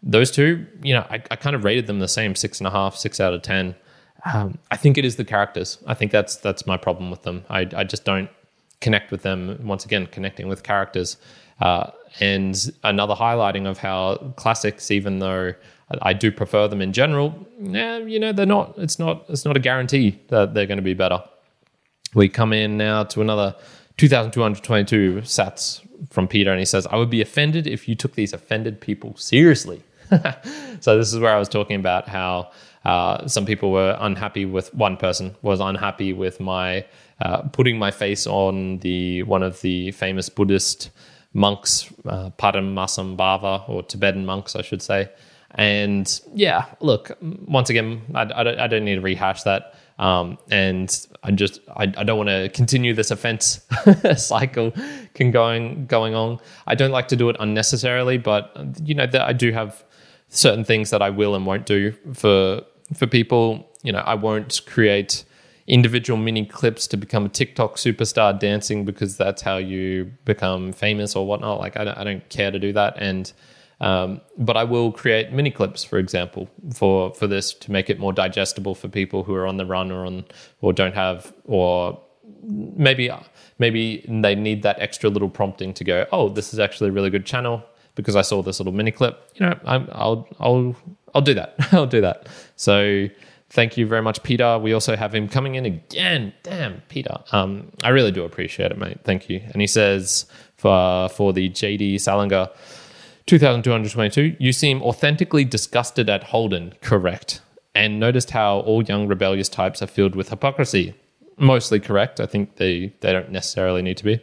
those 0.04 0.32
two, 0.32 0.66
you 0.82 0.94
know, 0.94 1.06
I, 1.10 1.16
I, 1.32 1.36
kind 1.36 1.56
of 1.56 1.64
rated 1.64 1.88
them 1.88 2.00
the 2.00 2.08
same 2.08 2.36
six 2.36 2.60
and 2.60 2.68
a 2.68 2.72
half, 2.72 2.96
six 2.96 3.20
out 3.20 3.34
of 3.34 3.42
ten. 3.42 3.76
Um, 4.32 4.58
I 4.72 4.78
think 4.78 4.98
it 4.98 5.06
is 5.06 5.16
the 5.16 5.26
characters. 5.26 5.78
I 5.88 5.94
think 5.94 6.12
that's 6.12 6.38
that's 6.38 6.66
my 6.66 6.78
problem 6.78 7.10
with 7.12 7.24
them. 7.24 7.46
I, 7.50 7.68
I 7.76 7.84
just 7.84 8.04
don't 8.04 8.30
connect 8.82 9.12
with 9.12 9.24
them. 9.24 9.60
Once 9.64 9.86
again, 9.86 10.08
connecting 10.08 10.48
with 10.48 10.64
characters, 10.64 11.18
uh, 11.62 11.92
and 12.20 12.72
another 12.84 13.16
highlighting 13.16 13.68
of 13.68 13.78
how 13.78 14.18
classics, 14.36 14.92
even 14.92 15.20
though 15.20 15.54
I 16.02 16.14
do 16.14 16.32
prefer 16.32 16.68
them 16.68 16.82
in 16.82 16.94
general, 16.94 17.48
yeah, 17.60 17.98
you 17.98 18.20
know, 18.20 18.32
they're 18.34 18.46
not. 18.46 18.78
It's 18.78 19.00
not. 19.00 19.26
It's 19.30 19.46
not 19.46 19.56
a 19.56 19.60
guarantee 19.60 20.20
that 20.30 20.54
they're 20.54 20.66
going 20.66 20.78
to 20.78 20.84
be 20.84 20.94
better. 20.94 21.24
We 22.14 22.30
come 22.30 22.54
in 22.54 22.78
now 22.78 23.04
to 23.06 23.22
another 23.22 23.56
2,222 23.98 25.22
sats 25.22 25.82
from 26.10 26.28
Petar, 26.28 26.52
and 26.52 26.60
he 26.60 26.66
says, 26.66 26.88
I 26.88 26.96
would 26.98 27.10
be 27.10 27.22
offended 27.22 27.68
if 27.68 27.88
you 27.88 27.96
took 27.96 28.16
these 28.16 28.34
offended 28.34 28.80
people 28.80 29.16
seriously. 29.18 29.82
so, 30.80 30.98
this 30.98 31.12
is 31.12 31.20
where 31.20 31.34
I 31.34 31.40
was 31.40 31.50
talking 31.50 31.78
about 31.78 32.08
how 32.08 32.52
uh, 32.86 33.28
some 33.28 33.46
people 33.46 33.72
were 33.72 33.98
unhappy 34.00 34.46
with 34.46 34.74
one 34.74 34.96
person 34.96 35.36
was 35.42 35.60
unhappy 35.60 36.14
with 36.14 36.40
my 36.40 36.86
uh, 37.20 37.42
putting 37.50 37.78
my 37.78 37.92
face 37.92 38.28
on 38.28 38.78
the 38.80 39.24
one 39.24 39.44
of 39.44 39.60
the 39.62 39.92
famous 39.92 40.30
Buddhist 40.30 40.92
monks, 41.34 41.92
uh, 42.06 42.30
Padmasambhava, 42.38 43.68
or 43.68 43.84
Tibetan 43.84 44.26
monks, 44.26 44.56
I 44.56 44.62
should 44.62 44.82
say. 44.82 45.10
And 45.52 46.20
yeah, 46.34 46.66
look, 46.80 47.18
once 47.22 47.70
again, 47.70 48.02
I, 48.14 48.22
I, 48.22 48.44
don't, 48.44 48.60
I 48.60 48.68
don't 48.68 48.86
need 48.86 48.96
to 48.96 49.02
rehash 49.02 49.44
that. 49.44 49.76
Um, 50.00 50.38
and 50.52 51.08
I 51.24 51.32
just 51.32 51.60
I, 51.76 51.84
I 51.98 52.04
don't 52.04 52.18
want 52.18 52.30
to 52.30 52.50
continue 52.50 52.94
this 52.94 53.10
offense 53.10 53.66
cycle 54.16 54.72
can 55.16 55.32
going 55.32 55.88
going 55.88 56.14
on. 56.14 56.40
I 56.68 56.76
don't 56.76 56.92
like 56.92 57.08
to 57.10 57.16
do 57.16 57.30
it 57.30 57.36
unnecessarily, 57.40 58.18
but 58.18 58.56
you 58.84 58.94
know 58.94 59.08
that 59.08 59.22
I 59.22 59.34
do 59.34 59.52
have 59.52 59.84
certain 60.30 60.64
things 60.64 60.90
that 60.92 61.02
I 61.02 61.10
will 61.10 61.36
and 61.36 61.46
won't 61.46 61.66
do 61.66 61.94
for 62.14 62.62
for 62.94 63.08
people. 63.08 63.68
You 63.84 63.92
know, 63.92 64.00
I 64.00 64.16
won't 64.16 64.62
create 64.68 65.24
individual 65.68 66.18
mini 66.18 66.46
clips 66.46 66.88
to 66.88 66.98
become 66.98 67.26
a 67.26 67.30
TikTok 67.30 67.76
superstar 67.76 68.38
dancing 68.40 68.86
because 68.86 69.18
that's 69.18 69.42
how 69.42 69.58
you 69.58 70.06
become 70.26 70.72
famous 70.72 71.16
or 71.16 71.28
whatnot. 71.28 71.60
Like 71.60 71.76
I 71.78 71.84
don't, 71.84 71.98
I 71.98 72.04
don't 72.04 72.30
care 72.30 72.52
to 72.52 72.60
do 72.60 72.72
that 72.74 72.96
and 72.98 73.32
um, 73.80 74.22
but 74.38 74.58
I 74.58 74.64
will 74.64 74.92
create 74.92 75.32
mini 75.32 75.52
clips, 75.52 75.84
for 75.84 76.00
example, 76.00 76.50
for 76.74 77.14
for 77.14 77.28
this 77.28 77.54
to 77.54 77.72
make 77.72 77.90
it 77.90 78.00
more 78.00 78.14
digestible 78.14 78.76
for 78.76 78.88
people 78.88 79.24
who 79.24 79.36
are 79.36 79.46
on 79.46 79.58
the 79.58 79.66
run 79.66 79.92
or 79.92 80.06
on 80.06 80.26
or 80.62 80.74
don't 80.74 80.96
have 80.96 81.34
or 81.46 82.00
maybe 82.44 83.12
maybe 83.60 84.06
they 84.08 84.36
need 84.36 84.64
that 84.64 84.80
extra 84.80 85.10
little 85.10 85.30
prompting 85.30 85.74
to 85.76 85.84
go, 85.84 86.06
oh, 86.12 86.30
this 86.30 86.54
is 86.54 86.60
actually 86.60 86.90
a 86.90 86.94
really 86.94 87.10
good 87.10 87.26
channel 87.26 87.64
because 87.96 88.16
I 88.16 88.22
saw 88.22 88.42
this 88.42 88.60
little 88.60 88.74
mini 88.74 88.92
clip. 88.92 89.30
You 89.36 89.48
know, 89.48 89.60
i 89.66 89.78
will 89.78 90.28
I'll 90.40 90.76
I'll 91.14 91.22
do 91.22 91.34
that. 91.36 91.56
I'll 91.72 91.88
do 91.88 92.02
that. 92.02 92.28
So 92.56 93.08
thank 93.50 93.78
you 93.78 93.86
very 93.86 94.02
much, 94.02 94.24
Petar. 94.24 94.60
We 94.60 94.74
also 94.74 94.96
have 94.96 95.14
him 95.14 95.28
coming 95.30 95.56
in 95.56 95.66
again. 95.66 96.34
Damn, 96.44 96.82
Petar. 96.90 97.24
Um, 97.32 97.72
I 97.84 97.90
really 97.90 98.12
do 98.12 98.24
appreciate 98.24 98.72
it, 98.72 98.78
mate. 98.78 99.00
Thank 99.04 99.30
you. 99.30 99.42
And 99.52 99.62
he 99.62 99.68
says 99.68 100.26
for 100.56 101.10
for 101.10 101.34
the 101.34 101.50
JD 101.50 102.02
Salinger 102.02 102.50
2222, 103.28 104.38
you 104.40 104.54
seem 104.54 104.82
authentically 104.82 105.44
disgusted 105.44 106.10
at 106.10 106.24
Holden, 106.26 106.74
correct, 106.82 107.42
and 107.76 108.00
noticed 108.00 108.32
how 108.32 108.60
all 108.62 108.82
young 108.84 109.08
rebellious 109.08 109.50
types 109.50 109.82
are 109.82 109.88
filled 109.88 110.16
with 110.16 110.30
hypocrisy. 110.30 110.96
mostly 111.38 111.80
correct. 111.80 112.20
I 112.20 112.26
think 112.26 112.56
they 112.56 112.94
they 113.02 113.12
don't 113.12 113.30
necessarily 113.32 113.82
need 113.82 113.98
to 113.98 114.04
be. 114.04 114.20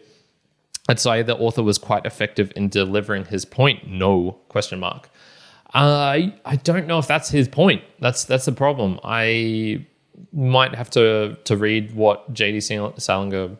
I'd 0.89 1.01
say 1.01 1.23
the 1.23 1.37
author 1.37 1.63
was 1.63 1.79
quite 1.79 2.05
effective 2.05 2.53
in 2.57 2.69
delivering 2.69 3.27
his 3.27 3.45
point. 3.45 3.87
No 3.89 4.39
question 4.49 4.81
mark. 4.81 5.09
I 5.73 6.35
I 6.45 6.57
don't 6.57 6.87
know 6.87 6.99
if 6.99 7.07
that's 7.07 7.29
his 7.31 7.47
point. 7.47 7.83
That's 8.01 8.25
that's 8.25 8.47
the 8.47 8.53
problem. 8.53 8.99
I 9.05 9.87
might 10.33 10.75
have 10.75 10.91
to 10.91 11.37
to 11.45 11.57
read 11.57 11.95
what 11.95 12.33
JD 12.33 13.01
Salinger 13.01 13.57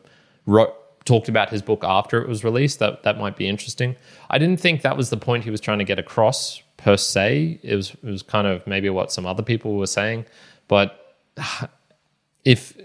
wrote 0.47 0.75
talked 1.05 1.29
about 1.29 1.51
his 1.51 1.63
book 1.63 1.85
after 1.85 2.21
it 2.23 2.29
was 2.29 2.45
released. 2.45 2.79
That 2.79 3.03
that 3.03 3.19
might 3.19 3.37
be 3.37 3.49
interesting. 3.49 3.97
I 4.31 4.39
didn't 4.39 4.61
think 4.61 4.83
that 4.83 4.97
was 4.97 5.11
the 5.11 5.17
point 5.17 5.45
he 5.45 5.51
was 5.51 5.61
trying 5.61 5.79
to 5.79 5.85
get 5.85 5.99
across 5.99 6.63
per 6.77 6.97
se. 6.97 7.61
It 7.63 7.77
was 7.77 7.91
it 7.91 8.11
was 8.11 8.23
kind 8.23 8.47
of 8.47 8.67
maybe 8.67 8.89
what 8.91 9.13
some 9.13 9.27
other 9.27 9.43
people 9.43 9.77
were 9.77 9.87
saying, 9.87 10.27
but 10.69 11.17
if 12.45 12.77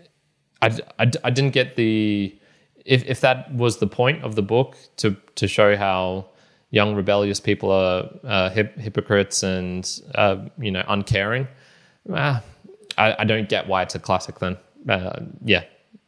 I, 0.62 0.68
I, 0.98 1.12
I 1.24 1.30
didn't 1.30 1.52
get 1.52 1.76
the 1.76 2.36
if 2.86 3.06
if 3.06 3.22
that 3.22 3.54
was 3.54 3.78
the 3.78 3.88
point 3.88 4.24
of 4.24 4.36
the 4.36 4.42
book 4.42 4.78
to 4.98 5.16
to 5.36 5.48
show 5.48 5.76
how 5.76 6.26
young 6.72 6.96
rebellious 6.96 7.40
people 7.40 7.72
are 7.72 8.10
uh, 8.24 8.50
hip, 8.50 8.78
hypocrites 8.78 9.44
and 9.44 10.02
uh, 10.16 10.38
you 10.60 10.72
know 10.72 10.84
uncaring. 10.88 11.48
Uh, 12.12 12.40
I, 12.98 13.16
I, 13.20 13.24
don't 13.24 13.50
get 13.50 13.68
why 13.68 13.84
it's 13.84 13.96
a 13.96 14.00
classic 14.00 14.40
then. 14.40 14.58
Uh, 14.88 15.20
yeah, 15.44 15.64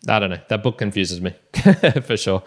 I 0.08 0.20
don't 0.20 0.30
know. 0.30 0.40
That 0.50 0.64
book 0.64 0.78
confuses 0.78 1.22
me 1.22 1.34
for 2.04 2.18
sure. 2.18 2.44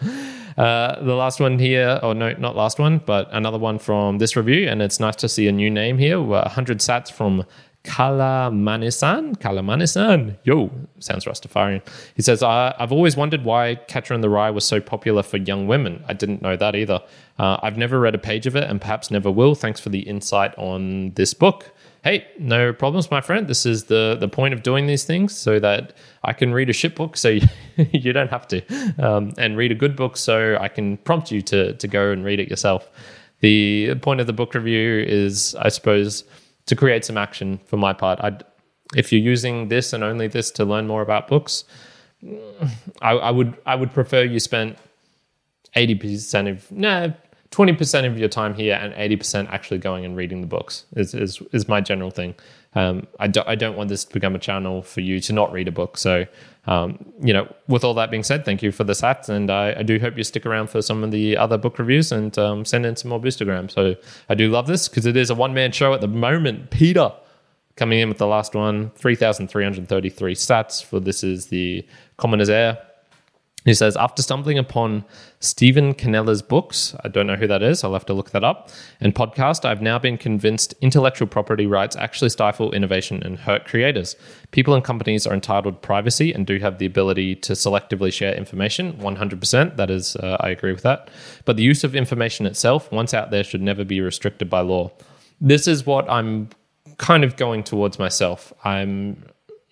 Uh, 0.57 1.03
the 1.03 1.15
last 1.15 1.39
one 1.39 1.59
here, 1.59 1.99
or 2.01 2.13
no, 2.13 2.31
not 2.33 2.55
last 2.55 2.79
one, 2.79 2.99
but 3.05 3.27
another 3.31 3.57
one 3.57 3.77
from 3.79 4.19
this 4.19 4.35
review, 4.35 4.67
and 4.67 4.81
it's 4.81 4.99
nice 4.99 5.15
to 5.17 5.29
see 5.29 5.47
a 5.47 5.51
new 5.51 5.69
name 5.69 5.97
here. 5.97 6.21
100 6.21 6.79
sats 6.79 7.11
from 7.11 7.45
Kalamanisan. 7.85 9.37
Kalamanisan. 9.37 10.37
Yo, 10.43 10.71
sounds 10.99 11.25
Rastafarian. 11.25 11.81
He 12.15 12.21
says, 12.21 12.41
I've 12.43 12.91
always 12.91 13.15
wondered 13.15 13.43
why 13.43 13.75
Catcher 13.87 14.13
in 14.13 14.21
the 14.21 14.29
Rye 14.29 14.49
was 14.49 14.65
so 14.65 14.81
popular 14.81 15.23
for 15.23 15.37
young 15.37 15.67
women. 15.67 16.03
I 16.07 16.13
didn't 16.13 16.41
know 16.41 16.55
that 16.55 16.75
either. 16.75 17.01
Uh, 17.37 17.57
I've 17.61 17.77
never 17.77 17.99
read 17.99 18.15
a 18.15 18.19
page 18.19 18.47
of 18.47 18.55
it 18.55 18.63
and 18.63 18.81
perhaps 18.81 19.11
never 19.11 19.31
will. 19.31 19.55
Thanks 19.55 19.79
for 19.79 19.89
the 19.89 19.99
insight 19.99 20.55
on 20.57 21.11
this 21.11 21.33
book. 21.33 21.71
Hey, 22.03 22.27
no 22.37 22.71
problems, 22.71 23.09
my 23.09 23.21
friend. 23.21 23.47
This 23.47 23.65
is 23.65 23.85
the, 23.85 24.17
the 24.19 24.27
point 24.27 24.53
of 24.53 24.61
doing 24.61 24.85
these 24.87 25.05
things 25.05 25.35
so 25.35 25.59
that 25.59 25.93
I 26.25 26.33
can 26.33 26.53
read 26.53 26.69
a 26.69 26.73
shit 26.73 26.95
book 26.95 27.15
so 27.17 27.29
you, 27.29 27.47
you 27.77 28.13
don't 28.13 28.29
have 28.29 28.47
to, 28.49 28.61
um, 28.99 29.33
and 29.37 29.57
read 29.57 29.71
a 29.71 29.75
good 29.75 29.95
book 29.95 30.17
so 30.17 30.57
I 30.59 30.67
can 30.67 30.97
prompt 30.97 31.31
you 31.31 31.41
to, 31.43 31.73
to 31.73 31.87
go 31.87 32.11
and 32.11 32.25
read 32.25 32.39
it 32.39 32.49
yourself. 32.49 32.89
The 33.39 33.95
point 33.95 34.21
of 34.21 34.27
the 34.27 34.33
book 34.33 34.53
review 34.53 35.03
is, 35.07 35.55
I 35.55 35.69
suppose, 35.69 36.23
to 36.65 36.75
create 36.75 37.05
some 37.05 37.17
action 37.17 37.59
for 37.65 37.77
my 37.77 37.93
part. 37.93 38.19
I'd, 38.21 38.43
if 38.95 39.11
you're 39.11 39.21
using 39.21 39.67
this 39.67 39.93
and 39.93 40.03
only 40.03 40.27
this 40.27 40.51
to 40.51 40.65
learn 40.65 40.87
more 40.87 41.01
about 41.01 41.27
books, 41.27 41.63
I, 43.01 43.11
I 43.11 43.31
would 43.31 43.55
I 43.65 43.75
would 43.75 43.93
prefer 43.93 44.23
you 44.23 44.39
spent 44.39 44.77
eighty 45.75 45.95
percent 45.95 46.47
of 46.47 46.71
no 46.71 47.13
twenty 47.51 47.73
percent 47.73 48.07
of 48.07 48.17
your 48.17 48.29
time 48.29 48.53
here 48.53 48.75
and 48.75 48.93
eighty 48.95 49.15
percent 49.15 49.49
actually 49.51 49.77
going 49.77 50.05
and 50.05 50.15
reading 50.15 50.41
the 50.41 50.47
books 50.47 50.85
is 50.95 51.13
is, 51.13 51.41
is 51.51 51.67
my 51.67 51.81
general 51.81 52.11
thing. 52.11 52.35
Um, 52.75 53.07
I, 53.19 53.27
do, 53.27 53.41
I 53.47 53.55
don't 53.55 53.77
want 53.77 53.89
this 53.89 54.03
to 54.03 54.13
become 54.13 54.35
a 54.35 54.39
channel 54.39 54.81
for 54.81 55.01
you 55.01 55.19
to 55.21 55.33
not 55.33 55.51
read 55.51 55.67
a 55.67 55.71
book. 55.71 55.97
So, 55.97 56.25
um, 56.67 57.13
you 57.21 57.31
know, 57.33 57.53
with 57.67 57.83
all 57.83 57.93
that 57.93 58.11
being 58.11 58.23
said, 58.23 58.43
thank 58.43 58.61
you 58.61 58.71
for 58.71 58.83
the 58.83 58.93
sats. 58.93 59.29
And 59.29 59.49
I, 59.49 59.75
I 59.79 59.83
do 59.83 59.99
hope 59.99 60.17
you 60.17 60.23
stick 60.23 60.45
around 60.45 60.69
for 60.69 60.81
some 60.81 61.03
of 61.03 61.11
the 61.11 61.37
other 61.37 61.57
book 61.57 61.79
reviews 61.79 62.11
and 62.11 62.37
um, 62.37 62.65
send 62.65 62.85
in 62.85 62.95
some 62.95 63.09
more 63.09 63.19
boostagrams. 63.19 63.71
So 63.71 63.95
I 64.29 64.35
do 64.35 64.49
love 64.49 64.67
this 64.67 64.89
because 64.89 65.05
it 65.05 65.15
is 65.15 65.29
a 65.29 65.35
one 65.35 65.53
man 65.53 65.71
show 65.71 65.93
at 65.93 66.01
the 66.01 66.07
moment. 66.07 66.69
Petar 66.69 67.13
coming 67.75 67.99
in 67.99 68.09
with 68.09 68.17
the 68.17 68.27
last 68.27 68.55
one 68.55 68.89
3,333 68.91 70.35
sats 70.35 70.83
for 70.83 70.99
this 70.99 71.23
is 71.23 71.47
the 71.47 71.85
Common 72.17 72.39
as 72.39 72.49
Air 72.49 72.77
he 73.65 73.73
says, 73.73 73.97
after 73.97 74.21
stumbling 74.21 74.59
upon 74.59 75.03
Stephan 75.39 75.95
Kinsella's 75.95 76.43
books, 76.43 76.95
I 77.03 77.07
don't 77.07 77.25
know 77.25 77.35
who 77.35 77.47
that 77.47 77.63
is, 77.63 77.83
I'll 77.83 77.93
have 77.93 78.05
to 78.05 78.13
look 78.13 78.29
that 78.29 78.43
up, 78.43 78.69
and 79.01 79.13
podcast, 79.13 79.65
I've 79.65 79.81
now 79.81 79.97
been 79.97 80.17
convinced 80.17 80.75
intellectual 80.81 81.27
property 81.27 81.65
rights 81.65 81.95
actually 81.95 82.29
stifle 82.29 82.71
innovation 82.71 83.23
and 83.23 83.39
hurt 83.39 83.65
creators. 83.65 84.15
People 84.51 84.75
and 84.75 84.83
companies 84.83 85.25
are 85.25 85.33
entitled 85.33 85.81
to 85.81 85.87
privacy 85.87 86.31
and 86.31 86.45
do 86.45 86.59
have 86.59 86.77
the 86.77 86.85
ability 86.85 87.35
to 87.37 87.53
selectively 87.53 88.13
share 88.13 88.35
information, 88.35 88.93
100%. 88.93 89.77
That 89.77 89.89
is, 89.89 90.15
uh, 90.17 90.37
I 90.39 90.49
agree 90.49 90.71
with 90.71 90.83
that. 90.83 91.09
But 91.43 91.57
the 91.57 91.63
use 91.63 91.83
of 91.83 91.95
information 91.95 92.45
itself, 92.45 92.91
once 92.91 93.15
out 93.15 93.31
there, 93.31 93.43
should 93.43 93.61
never 93.61 93.83
be 93.83 93.99
restricted 93.99 94.47
by 94.49 94.61
law. 94.61 94.91
This 95.41 95.67
is 95.67 95.85
what 95.85 96.09
I'm 96.09 96.49
kind 96.97 97.23
of 97.23 97.35
going 97.35 97.63
towards 97.63 97.99
myself. 97.99 98.53
I'm 98.63 99.25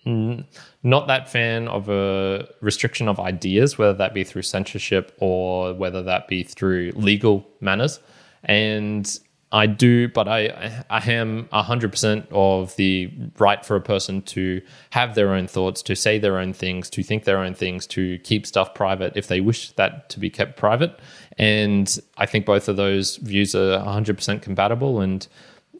not 0.06 1.06
that 1.08 1.28
fan 1.28 1.68
of 1.68 1.88
a 1.88 2.48
restriction 2.60 3.08
of 3.08 3.18
ideas, 3.18 3.78
whether 3.78 3.94
that 3.94 4.14
be 4.14 4.24
through 4.24 4.42
censorship 4.42 5.16
or 5.18 5.74
whether 5.74 6.02
that 6.02 6.28
be 6.28 6.42
through 6.42 6.92
legal 6.94 7.46
manners. 7.60 8.00
And 8.44 9.18
I 9.52 9.66
do, 9.66 10.08
but 10.08 10.26
I 10.26 10.84
I 10.90 10.98
am 11.12 11.48
hundred 11.52 11.92
percent 11.92 12.26
of 12.32 12.74
the 12.74 13.10
right 13.38 13.64
for 13.64 13.76
a 13.76 13.80
person 13.80 14.20
to 14.22 14.60
have 14.90 15.14
their 15.14 15.32
own 15.32 15.46
thoughts, 15.46 15.80
to 15.82 15.94
say 15.94 16.18
their 16.18 16.38
own 16.38 16.52
things, 16.52 16.90
to 16.90 17.04
think 17.04 17.22
their 17.22 17.38
own 17.38 17.54
things, 17.54 17.86
to 17.88 18.18
keep 18.18 18.46
stuff 18.46 18.74
private 18.74 19.16
if 19.16 19.28
they 19.28 19.40
wish 19.40 19.70
that 19.72 20.08
to 20.10 20.18
be 20.18 20.28
kept 20.28 20.56
private. 20.56 20.98
And 21.38 21.98
I 22.16 22.26
think 22.26 22.46
both 22.46 22.68
of 22.68 22.76
those 22.76 23.16
views 23.18 23.54
are 23.54 23.78
hundred 23.78 24.16
percent 24.16 24.42
compatible. 24.42 25.00
And 25.00 25.26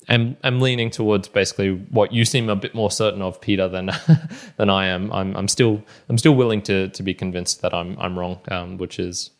am 0.09 0.37
am 0.43 0.61
leaning 0.61 0.91
towards 0.91 1.29
basically 1.29 1.75
what 1.91 2.13
you 2.13 2.25
seem 2.25 2.49
a 2.49 2.57
bit 2.57 2.75
more 2.75 2.91
certain 2.91 3.23
of, 3.23 3.41
Petar, 3.41 3.69
than 3.69 3.91
than 4.57 4.71
I 4.71 4.87
am. 4.87 5.13
I'm 5.13 5.37
I'm 5.37 5.49
still 5.49 5.83
I'm 6.09 6.19
still 6.19 6.35
willing 6.35 6.63
to 6.63 6.89
to 6.89 7.03
be 7.03 7.15
convinced 7.15 7.63
that 7.63 7.75
I'm 7.75 7.99
I'm 7.99 8.19
wrong, 8.19 8.41
um, 8.49 8.79
which 8.79 8.99
is 8.99 9.31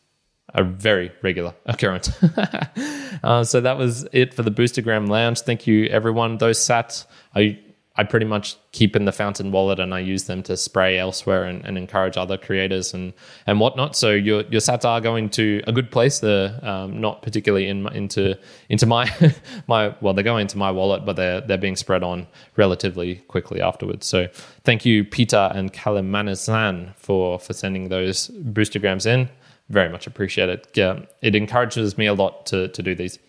a 0.53 0.63
very 0.63 1.11
regular 1.21 1.53
occurrence. 1.65 2.11
uh, 3.23 3.43
so 3.43 3.61
that 3.61 3.77
was 3.77 4.07
it 4.11 4.33
for 4.33 4.43
the 4.43 4.51
Boostagram 4.51 5.07
Lounge. 5.07 5.41
Thank 5.41 5.67
you, 5.67 5.85
everyone. 5.85 6.37
Those 6.37 6.59
sats, 6.59 7.05
I 7.35 7.59
I 7.97 8.03
pretty 8.03 8.25
much 8.25 8.57
keep 8.73 8.95
in 8.95 9.05
the 9.05 9.11
Fountain 9.13 9.51
wallet 9.51 9.79
and 9.79 9.93
I 9.93 9.99
use 9.99 10.25
them 10.25 10.43
to 10.43 10.57
spray 10.57 10.97
elsewhere 10.97 11.45
and, 11.45 11.63
and 11.65 11.77
encourage 11.77 12.17
other 12.17 12.37
creators 12.37 12.93
and, 12.93 13.13
and 13.47 13.59
whatnot. 13.59 13.95
So 13.95 14.11
your 14.11 14.41
your 14.43 14.59
sats 14.59 14.83
are 14.83 14.99
going 14.99 15.29
to 15.31 15.61
a 15.65 15.71
good 15.71 15.91
place. 15.91 16.19
They're 16.19 16.59
um, 16.65 16.99
not 16.99 17.21
particularly 17.21 17.67
in 17.67 17.87
into 17.93 18.37
into 18.69 18.85
my 18.85 19.09
my 19.67 19.95
well, 20.01 20.13
they're 20.13 20.23
going 20.23 20.41
into 20.41 20.57
my 20.57 20.71
wallet, 20.71 21.05
but 21.05 21.15
they're 21.15 21.41
they're 21.41 21.57
being 21.57 21.77
spread 21.77 22.03
on 22.03 22.27
relatively 22.57 23.15
quickly 23.27 23.61
afterwards. 23.61 24.05
So 24.05 24.27
thank 24.63 24.85
you, 24.85 25.05
Petar 25.05 25.51
and 25.55 25.71
Kalimanisan, 25.71 26.95
for 26.97 27.39
for 27.39 27.53
sending 27.53 27.87
those 27.89 28.27
boostagrams 28.29 29.05
in. 29.05 29.29
Very 29.69 29.89
much 29.89 30.05
appreciate 30.05 30.49
it. 30.49 30.67
Yeah, 30.73 30.99
it 31.21 31.33
encourages 31.33 31.97
me 31.97 32.07
a 32.07 32.13
lot 32.13 32.45
to 32.47 32.67
to 32.67 32.83
do 32.83 32.93
these. 32.93 33.19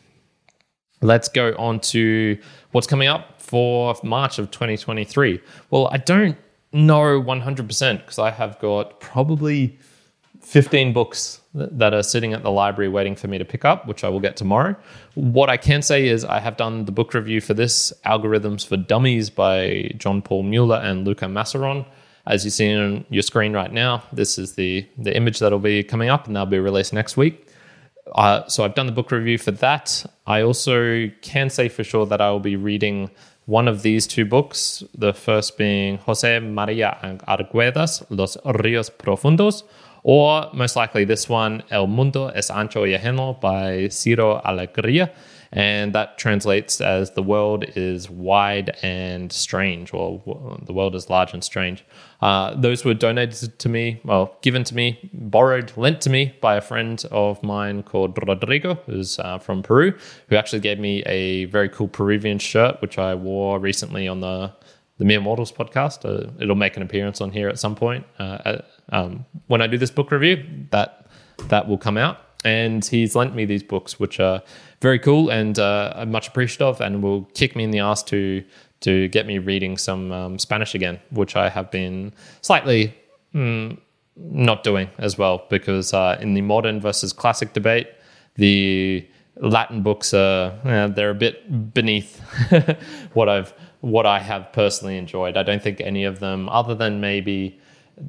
Let's 1.03 1.29
go 1.29 1.55
on 1.59 1.81
to 1.81 2.39
what's 2.73 2.87
coming 2.87 3.09
up 3.09 3.41
for 3.41 3.95
March 4.03 4.39
of 4.39 4.51
2023? 4.51 5.41
Well, 5.71 5.89
I 5.93 5.99
don't 5.99 6.37
know 6.73 7.23
100% 7.23 7.99
because 7.99 8.19
I 8.19 8.31
have 8.31 8.59
got 8.59 9.01
probably 9.01 9.79
15 10.41 10.93
books 10.93 11.41
that 11.55 11.95
are 11.95 12.03
sitting 12.03 12.33
at 12.33 12.43
the 12.43 12.51
library 12.51 12.89
waiting 12.89 13.17
for 13.17 13.29
me 13.29 13.39
to 13.39 13.45
pick 13.45 13.65
up, 13.65 13.87
which 13.87 14.05
I 14.05 14.09
will 14.09 14.21
get 14.21 14.37
tomorrow. 14.37 14.77
What 15.15 15.49
I 15.49 15.57
can 15.57 15.83
say 15.83 16.07
is 16.07 16.25
I 16.25 16.39
have 16.39 16.57
done 16.57 16.85
the 16.85 16.93
book 16.93 17.15
review 17.15 17.41
for 17.41 17.55
this, 17.55 17.93
Algorithms 18.05 18.67
for 18.67 18.77
Dummies 18.77 19.31
by 19.31 19.91
John 19.97 20.23
Paul 20.23 20.43
Mueller 20.43 20.77
and 20.77 21.07
Luca 21.07 21.25
Massaron. 21.27 21.87
As 22.27 22.45
you 22.45 22.51
see 22.51 22.75
on 22.75 23.05
your 23.09 23.23
screen 23.23 23.53
right 23.53 23.73
now, 23.73 24.03
this 24.13 24.39
is 24.39 24.55
the, 24.55 24.87
the 24.99 25.17
image 25.17 25.39
that'll 25.39 25.59
be 25.59 25.83
coming 25.83 26.11
up 26.11 26.27
and 26.27 26.37
that'll 26.37 26.47
be 26.47 26.59
released 26.59 26.93
next 26.93 27.17
week. 27.17 27.46
So 28.49 28.65
I've 28.65 28.75
done 28.75 28.87
the 28.87 28.93
book 28.93 29.11
review 29.11 29.39
for 29.39 29.51
that. 29.53 30.05
I 30.27 30.43
also 30.43 31.09
can 31.23 31.51
say 31.51 31.69
for 31.69 31.85
sure 31.85 32.07
that 32.07 32.21
I 32.21 32.31
will 32.31 32.41
be 32.41 32.57
reading 32.57 33.11
one 33.47 33.69
of 33.69 33.83
these 33.83 34.07
two 34.07 34.25
books, 34.25 34.83
the 34.95 35.13
first 35.13 35.57
being 35.57 35.99
Jose 35.99 36.41
Maria 36.41 36.99
Arguedas, 37.29 38.05
Los 38.11 38.37
Ríos 38.39 38.91
Profundos, 38.91 39.63
or 40.03 40.49
most 40.53 40.77
likely 40.77 41.05
this 41.05 41.29
one, 41.29 41.63
El 41.71 41.87
Mundo 41.87 42.29
es 42.29 42.51
Ancho 42.51 42.83
y 42.83 42.97
Ajeno 42.97 43.41
by 43.41 43.89
Ciro 43.89 44.41
Alegría 44.45 45.11
and 45.53 45.95
that 45.95 46.19
translates 46.19 46.81
as 46.81 47.13
the 47.13 47.23
world 47.23 47.65
is 47.77 48.11
wide 48.11 48.77
and 48.83 49.33
strange, 49.33 49.93
or 49.93 50.21
the 50.63 50.73
world 50.73 50.95
is 50.95 51.09
large 51.09 51.33
and 51.33 51.43
strange. 51.43 51.85
Uh, 52.21 52.55
those 52.55 52.85
were 52.85 52.95
donated 52.95 53.59
to 53.59 53.69
me, 53.69 54.01
well, 54.05 54.37
given 54.43 54.65
to 54.65 54.75
me, 54.75 55.11
borrowed, 55.13 55.73
lent 55.77 56.01
to 56.01 56.11
me 56.11 56.35
by 56.41 56.57
a 56.57 56.61
friend 56.61 57.05
of 57.11 57.43
mine 57.43 57.83
called 57.83 58.17
Rodrigo, 58.27 58.75
who's 58.87 59.19
uh, 59.19 59.39
from 59.39 59.63
Peru, 59.63 59.97
who 60.29 60.37
actually 60.37 60.61
gave 60.61 60.79
me 60.79 61.03
a 61.05 61.45
very 61.47 61.69
cool 61.69 61.89
Peruvian 61.89 62.39
shirt, 62.39 62.81
which 62.81 62.99
I 62.99 63.15
wore 63.15 63.59
recently 63.59 64.09
on 64.09 64.21
the 64.21 64.53
the 64.99 65.05
Mere 65.05 65.21
Mortals 65.21 65.53
podcast. 65.53 66.05
Uh, 66.05 66.31
it'll 66.41 66.57
make 66.57 66.77
an 66.77 66.83
appearance 66.83 67.21
on 67.21 67.31
here 67.31 67.49
at 67.49 67.59
some 67.59 67.75
point. 67.75 68.07
Uh, 68.19 68.63
um, 68.89 69.27
when 69.47 69.61
I 69.61 69.67
do 69.67 69.77
this 69.77 69.91
book 69.91 70.11
review, 70.11 70.43
that 70.71 71.07
that 71.49 71.69
will 71.69 71.79
come 71.79 71.99
out. 71.99 72.19
And 72.45 72.85
he's 72.85 73.17
lent 73.17 73.35
me 73.35 73.45
these 73.45 73.63
books, 73.63 73.99
which 73.99 74.21
are 74.21 74.43
very 74.81 74.99
cool 74.99 75.31
and 75.31 75.59
uh, 75.59 75.93
I'm 75.97 76.11
much 76.11 76.29
appreciative 76.29 76.81
and 76.81 77.03
will 77.03 77.23
kick 77.35 77.57
me 77.57 77.65
in 77.65 77.71
the 77.71 77.81
ass 77.81 78.03
to 78.05 78.45
to 78.81 79.09
get 79.09 79.27
me 79.27 79.39
reading 79.39 79.79
some 79.79 80.13
um, 80.13 80.39
Spanish 80.39 80.75
again, 80.75 81.01
which 81.11 81.35
I 81.35 81.49
have 81.49 81.71
been 81.71 82.13
slightly 82.43 82.95
mm, 83.35 83.79
not 84.17 84.63
doing 84.63 84.91
as 84.99 85.17
well 85.17 85.47
because 85.49 85.95
uh, 85.95 86.19
in 86.21 86.35
the 86.35 86.43
modern 86.43 86.81
versus 86.81 87.13
classic 87.13 87.53
debate, 87.55 87.89
the 88.35 89.07
Latin 89.37 89.83
books 89.83 90.13
are 90.15 90.59
uh, 90.65 90.89
they're 90.89 91.11
a 91.11 91.15
bit 91.15 91.75
beneath 91.75 92.21
what 93.13 93.29
I've 93.29 93.53
what 93.81 94.07
I 94.07 94.19
have 94.19 94.53
personally 94.53 94.97
enjoyed. 94.97 95.37
I 95.37 95.43
don't 95.43 95.63
think 95.63 95.81
any 95.81 96.05
of 96.05 96.19
them, 96.21 96.49
other 96.49 96.75
than 96.75 97.01
maybe 97.01 97.61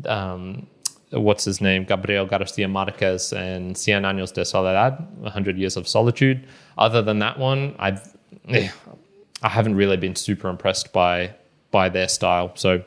um, 0.05 0.67
what's 1.11 1.45
his 1.45 1.61
name, 1.61 1.85
Gabriel 1.85 2.25
Garcia 2.25 2.67
Marquez 2.67 3.33
and 3.33 3.75
Cien 3.75 4.03
Años 4.03 4.33
de 4.33 4.43
Soledad, 4.43 5.07
100 5.19 5.57
Years 5.57 5.77
of 5.77 5.87
Solitude. 5.87 6.45
Other 6.77 7.01
than 7.01 7.19
that 7.19 7.39
one, 7.39 7.75
I've 7.79 8.15
I 9.43 9.49
haven't 9.49 9.75
really 9.75 9.97
been 9.97 10.15
super 10.15 10.49
impressed 10.49 10.93
by 10.93 11.35
by 11.71 11.89
their 11.89 12.07
style. 12.07 12.51
So 12.55 12.83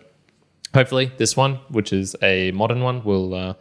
hopefully 0.75 1.13
this 1.17 1.37
one, 1.37 1.57
which 1.69 1.93
is 1.93 2.17
a 2.23 2.51
modern 2.53 2.81
one, 2.81 3.05
will 3.05 3.35
uh, 3.35 3.55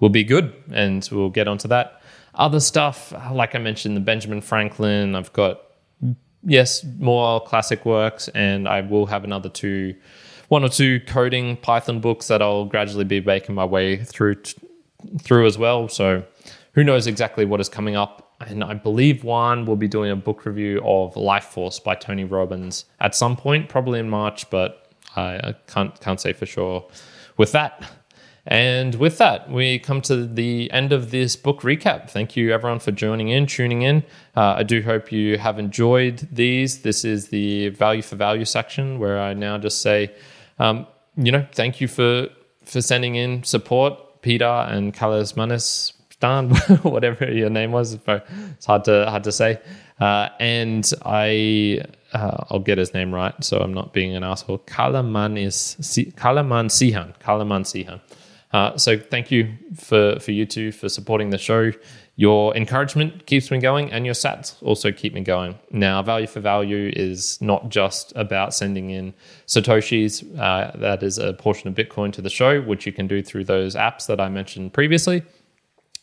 will 0.00 0.08
be 0.08 0.24
good, 0.24 0.52
and 0.72 1.06
we'll 1.12 1.30
get 1.30 1.48
onto 1.48 1.68
that. 1.68 2.00
Other 2.34 2.60
stuff, 2.60 3.12
like 3.32 3.54
I 3.54 3.58
mentioned, 3.58 3.96
the 3.96 4.00
Benjamin 4.00 4.40
Franklin. 4.40 5.14
I've 5.14 5.32
got 5.32 5.60
yes 6.42 6.84
more 6.98 7.40
classic 7.42 7.84
works, 7.84 8.28
and 8.28 8.68
I 8.68 8.80
will 8.80 9.06
have 9.06 9.24
another 9.24 9.48
two, 9.48 9.94
one 10.50 10.64
or 10.64 10.68
two 10.68 10.98
coding 11.06 11.56
Python 11.56 12.00
books 12.00 12.26
that 12.26 12.42
I'll 12.42 12.64
gradually 12.64 13.04
be 13.04 13.20
making 13.20 13.54
my 13.54 13.64
way 13.64 13.96
through 13.96 14.34
t- 14.34 14.60
through 15.20 15.46
as 15.46 15.56
well. 15.56 15.88
So 15.88 16.24
who 16.72 16.82
knows 16.82 17.06
exactly 17.06 17.44
what 17.44 17.60
is 17.60 17.68
coming 17.68 17.94
up. 17.94 18.34
And 18.40 18.64
I 18.64 18.74
believe 18.74 19.22
Juan 19.22 19.64
will 19.64 19.76
be 19.76 19.86
doing 19.86 20.10
a 20.10 20.16
book 20.16 20.44
review 20.44 20.82
of 20.84 21.16
Life 21.16 21.44
Force 21.44 21.78
by 21.78 21.94
Tony 21.94 22.24
Robbins 22.24 22.86
at 22.98 23.14
some 23.14 23.36
point, 23.36 23.68
probably 23.68 24.00
in 24.00 24.10
March, 24.10 24.50
but 24.50 24.90
I, 25.14 25.54
can't 25.68 25.98
can't 26.00 26.20
say 26.20 26.32
for 26.32 26.46
sure 26.46 26.88
with 27.36 27.52
that. 27.52 27.88
And 28.46 28.96
with 28.96 29.18
that, 29.18 29.50
we 29.50 29.78
come 29.78 30.00
to 30.02 30.26
the 30.26 30.68
end 30.72 30.92
of 30.92 31.12
this 31.12 31.36
book 31.36 31.60
recap. 31.60 32.10
Thank 32.10 32.36
you, 32.36 32.52
everyone, 32.52 32.80
for 32.80 32.90
joining 32.90 33.28
in, 33.28 33.46
tuning 33.46 33.82
in. 33.82 34.02
Uh, 34.34 34.54
I 34.56 34.62
do 34.64 34.82
hope 34.82 35.12
you 35.12 35.38
have 35.38 35.60
enjoyed 35.60 36.26
these. 36.32 36.80
This 36.82 37.04
is 37.04 37.28
the 37.28 37.68
value 37.68 38.02
for 38.02 38.16
value 38.16 38.46
section 38.46 38.98
where 38.98 39.20
I 39.20 39.34
now 39.34 39.58
just 39.58 39.80
say, 39.80 40.12
um, 40.60 40.86
you 41.16 41.32
know, 41.32 41.46
thank 41.52 41.80
you 41.80 41.88
for 41.88 42.28
for 42.64 42.80
sending 42.80 43.16
in 43.16 43.42
support, 43.42 44.22
Petar 44.22 44.68
and 44.70 44.94
Kalas 44.94 45.36
Manis 45.36 45.92
Stan, 46.10 46.50
whatever 46.82 47.32
your 47.32 47.50
name 47.50 47.72
was. 47.72 47.98
It's 48.06 48.66
hard 48.66 48.84
to 48.84 49.06
hard 49.08 49.24
to 49.24 49.32
say. 49.32 49.58
Uh, 49.98 50.28
and 50.38 50.90
I 51.04 51.82
uh, 52.12 52.44
I'll 52.50 52.60
get 52.60 52.78
his 52.78 52.92
name 52.92 53.14
right, 53.14 53.34
so 53.42 53.58
I'm 53.58 53.72
not 53.72 53.92
being 53.92 54.14
an 54.14 54.22
asshole. 54.22 54.58
Kalaman 54.60 55.42
is 55.42 55.76
Kalaman 56.16 56.66
Sihan. 56.68 57.18
Kalaman 57.20 57.64
Sihan. 57.64 58.00
Uh, 58.52 58.76
so 58.76 58.98
thank 58.98 59.30
you 59.30 59.54
for 59.76 60.18
for 60.20 60.32
you 60.32 60.44
two 60.44 60.72
for 60.72 60.88
supporting 60.88 61.30
the 61.30 61.38
show. 61.38 61.72
Your 62.16 62.54
encouragement 62.54 63.24
keeps 63.26 63.50
me 63.50 63.58
going, 63.58 63.90
and 63.90 64.04
your 64.04 64.14
sats 64.14 64.62
also 64.62 64.92
keep 64.92 65.14
me 65.14 65.22
going. 65.22 65.58
Now, 65.70 66.02
value 66.02 66.26
for 66.26 66.40
value 66.40 66.92
is 66.94 67.40
not 67.40 67.70
just 67.70 68.12
about 68.14 68.52
sending 68.52 68.90
in 68.90 69.14
satoshis. 69.46 70.38
Uh, 70.38 70.76
that 70.76 71.02
is 71.02 71.18
a 71.18 71.32
portion 71.32 71.68
of 71.68 71.74
Bitcoin 71.74 72.12
to 72.12 72.20
the 72.20 72.28
show, 72.28 72.60
which 72.60 72.84
you 72.84 72.92
can 72.92 73.06
do 73.06 73.22
through 73.22 73.44
those 73.44 73.74
apps 73.74 74.06
that 74.06 74.20
I 74.20 74.28
mentioned 74.28 74.74
previously. 74.74 75.22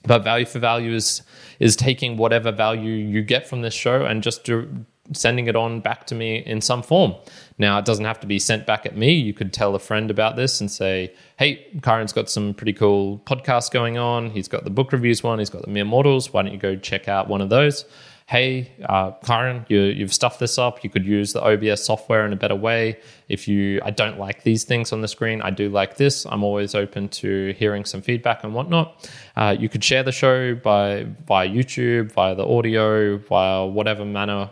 But 0.06 0.24
value 0.24 0.46
for 0.46 0.60
value 0.60 0.94
is 0.94 1.22
is 1.60 1.76
taking 1.76 2.18
whatever 2.18 2.52
value 2.52 2.94
you 2.94 3.22
get 3.22 3.48
from 3.48 3.62
this 3.62 3.74
show 3.74 4.06
and 4.06 4.24
just 4.24 4.44
do, 4.44 4.86
sending 5.14 5.48
it 5.48 5.56
on 5.56 5.80
back 5.80 6.06
to 6.08 6.16
me 6.16 6.38
in 6.38 6.62
some 6.62 6.84
form. 6.84 7.16
Now, 7.58 7.80
it 7.80 7.86
doesn't 7.86 8.06
have 8.06 8.20
to 8.22 8.28
be 8.28 8.40
sent 8.40 8.66
back 8.66 8.86
at 8.86 8.96
me. 8.96 9.14
You 9.14 9.34
could 9.34 9.54
tell 9.54 9.74
a 9.76 9.80
friend 9.80 10.12
about 10.12 10.36
this 10.36 10.62
and 10.62 10.70
say, 10.70 11.14
hey, 11.38 11.66
Kyrin's 11.78 12.14
got 12.14 12.30
some 12.30 12.54
pretty 12.54 12.74
cool 12.74 13.20
podcasts 13.26 13.72
going 13.72 13.98
on. 13.98 14.30
He's 14.30 14.48
got 14.48 14.64
the 14.64 14.70
book 14.70 14.92
reviews 14.92 15.24
one, 15.24 15.40
he's 15.40 15.50
got 15.50 15.64
the 15.64 15.70
Mere 15.70 15.86
Mortals. 15.86 16.32
Why 16.32 16.44
don't 16.44 16.54
you 16.54 16.60
go 16.60 16.76
check 16.76 17.08
out 17.08 17.28
one 17.28 17.42
of 17.42 17.50
those? 17.50 17.86
Hey, 18.28 18.74
uh, 18.84 19.12
Kyrin, 19.24 19.64
you, 19.70 19.84
you've 19.84 20.14
stuffed 20.14 20.42
this 20.42 20.58
up. 20.58 20.84
You 20.84 20.90
could 20.90 21.06
use 21.06 21.32
the 21.32 21.42
OBS 21.42 21.86
software 21.86 22.26
in 22.26 22.34
a 22.34 22.36
better 22.36 22.58
way. 22.58 23.00
If 23.30 23.48
you, 23.48 23.80
I 23.86 23.92
don't 23.92 24.20
like 24.20 24.44
these 24.44 24.66
things 24.66 24.92
on 24.92 25.00
the 25.00 25.08
screen, 25.08 25.42
I 25.42 25.50
do 25.50 25.70
like 25.70 25.96
this. 25.96 26.26
I'm 26.26 26.44
always 26.44 26.76
open 26.76 27.08
to 27.08 27.54
hearing 27.54 27.86
some 27.86 28.02
feedback 28.02 28.44
and 28.44 28.54
whatnot. 28.54 29.10
Uh, 29.38 29.56
you 29.58 29.70
could 29.70 29.82
share 29.82 30.04
the 30.04 30.12
show 30.12 30.56
by 30.56 31.08
via 31.26 31.48
YouTube, 31.48 32.12
via 32.12 32.36
the 32.36 32.46
audio, 32.46 33.18
via 33.18 33.66
whatever 33.66 34.04
manner 34.04 34.52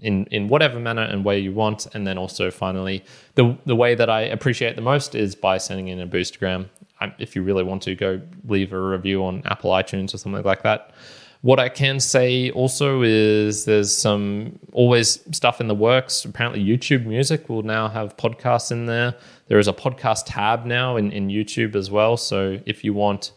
in 0.00 0.24
in 0.26 0.48
whatever 0.48 0.80
manner 0.80 1.02
and 1.02 1.24
way 1.24 1.38
you 1.38 1.52
want. 1.52 1.86
And 1.94 2.04
then 2.04 2.18
also 2.18 2.50
finally, 2.50 3.04
the 3.36 3.56
the 3.64 3.76
way 3.76 3.94
that 3.94 4.10
I 4.10 4.22
appreciate 4.22 4.74
the 4.74 4.82
most 4.82 5.14
is 5.14 5.36
by 5.36 5.58
sending 5.58 5.86
in 5.86 6.00
a 6.00 6.06
boostagram. 6.08 6.68
If 7.20 7.36
you 7.36 7.44
really 7.44 7.62
want 7.62 7.82
to, 7.82 7.94
go 7.94 8.20
leave 8.48 8.72
a 8.72 8.80
review 8.80 9.24
on 9.24 9.42
Apple 9.44 9.70
iTunes 9.70 10.14
or 10.14 10.18
something 10.18 10.42
like 10.42 10.64
that. 10.64 10.92
What 11.42 11.60
I 11.60 11.68
can 11.68 12.00
say 12.00 12.50
also 12.50 13.02
is 13.02 13.64
there's 13.64 13.96
some 13.96 14.58
always 14.72 15.20
stuff 15.36 15.60
in 15.60 15.68
the 15.68 15.74
works. 15.74 16.24
Apparently, 16.24 16.64
YouTube 16.64 17.06
Music 17.06 17.48
will 17.48 17.62
now 17.62 17.88
have 17.88 18.16
podcasts 18.16 18.72
in 18.72 18.86
there. 18.86 19.14
There 19.46 19.58
is 19.58 19.68
a 19.68 19.72
podcast 19.72 20.24
tab 20.26 20.66
now 20.66 20.96
in, 20.96 21.12
in 21.12 21.28
YouTube 21.28 21.76
as 21.76 21.90
well. 21.90 22.16
So 22.16 22.58
if 22.66 22.82
you 22.82 22.92
want 22.92 23.32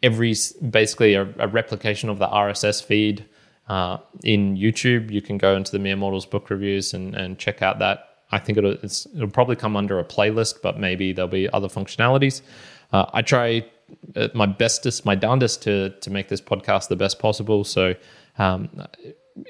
every 0.00 0.34
basically 0.70 1.14
a, 1.14 1.22
a 1.38 1.48
replication 1.48 2.08
of 2.08 2.20
the 2.20 2.28
RSS 2.28 2.84
feed 2.84 3.26
uh, 3.68 3.98
in 4.22 4.56
YouTube, 4.56 5.10
you 5.10 5.20
can 5.20 5.36
go 5.36 5.56
into 5.56 5.72
the 5.72 5.80
Mere 5.80 5.96
Mortals 5.96 6.26
book 6.26 6.50
reviews 6.50 6.94
and, 6.94 7.16
and 7.16 7.36
check 7.36 7.62
out 7.62 7.80
that. 7.80 8.06
I 8.30 8.38
think 8.38 8.58
it'll, 8.58 8.74
it'll 8.74 9.28
probably 9.28 9.56
come 9.56 9.76
under 9.76 9.98
a 9.98 10.04
playlist, 10.04 10.62
but 10.62 10.78
maybe 10.78 11.12
there'll 11.12 11.28
be 11.28 11.50
other 11.50 11.68
functionalities. 11.68 12.42
Uh, 12.92 13.06
I 13.12 13.22
try 13.22 13.64
my 14.34 14.46
bestest, 14.46 15.04
my 15.04 15.14
darndest 15.14 15.62
to 15.62 15.90
to 15.90 16.10
make 16.10 16.28
this 16.28 16.40
podcast 16.40 16.88
the 16.88 16.96
best 16.96 17.18
possible. 17.18 17.64
So, 17.64 17.94
um, 18.38 18.68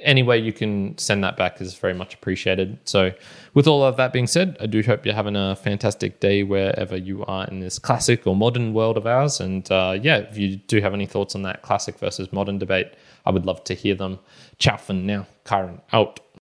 any 0.03 0.22
way 0.22 0.38
you 0.38 0.53
can 0.53 0.96
send 0.98 1.24
that 1.24 1.37
back 1.37 1.61
is 1.61 1.74
very 1.74 1.94
much 1.94 2.14
appreciated. 2.14 2.79
So, 2.85 3.12
with 3.55 3.66
all 3.66 3.83
of 3.83 3.96
that 3.96 4.12
being 4.12 4.26
said, 4.26 4.57
I 4.61 4.66
do 4.66 4.83
hope 4.83 5.05
you're 5.05 5.14
having 5.14 5.37
a 5.37 5.57
fantastic 5.57 6.20
day 6.20 6.42
wherever 6.42 6.96
you 6.96 7.24
are 7.24 7.46
in 7.46 7.61
this 7.61 7.79
classic 7.79 8.26
or 8.26 8.37
modern 8.37 8.72
world 8.72 8.96
of 8.96 9.07
ours. 9.07 9.40
And 9.40 9.70
uh, 9.70 9.98
yeah, 10.00 10.18
if 10.18 10.37
you 10.37 10.57
do 10.57 10.81
have 10.81 10.94
any 10.94 11.07
thoughts 11.07 11.35
on 11.35 11.42
that 11.42 11.62
classic 11.62 11.98
versus 11.98 12.33
modern 12.33 12.59
debate, 12.59 12.92
I 13.26 13.31
would 13.31 13.46
love 13.46 13.64
to 13.64 13.74
hear 13.74 13.94
them. 13.94 14.18
Ciao 14.59 14.76
for 14.76 14.92
now. 14.92 15.26
Kyrin 15.44 15.81
out. 15.92 16.20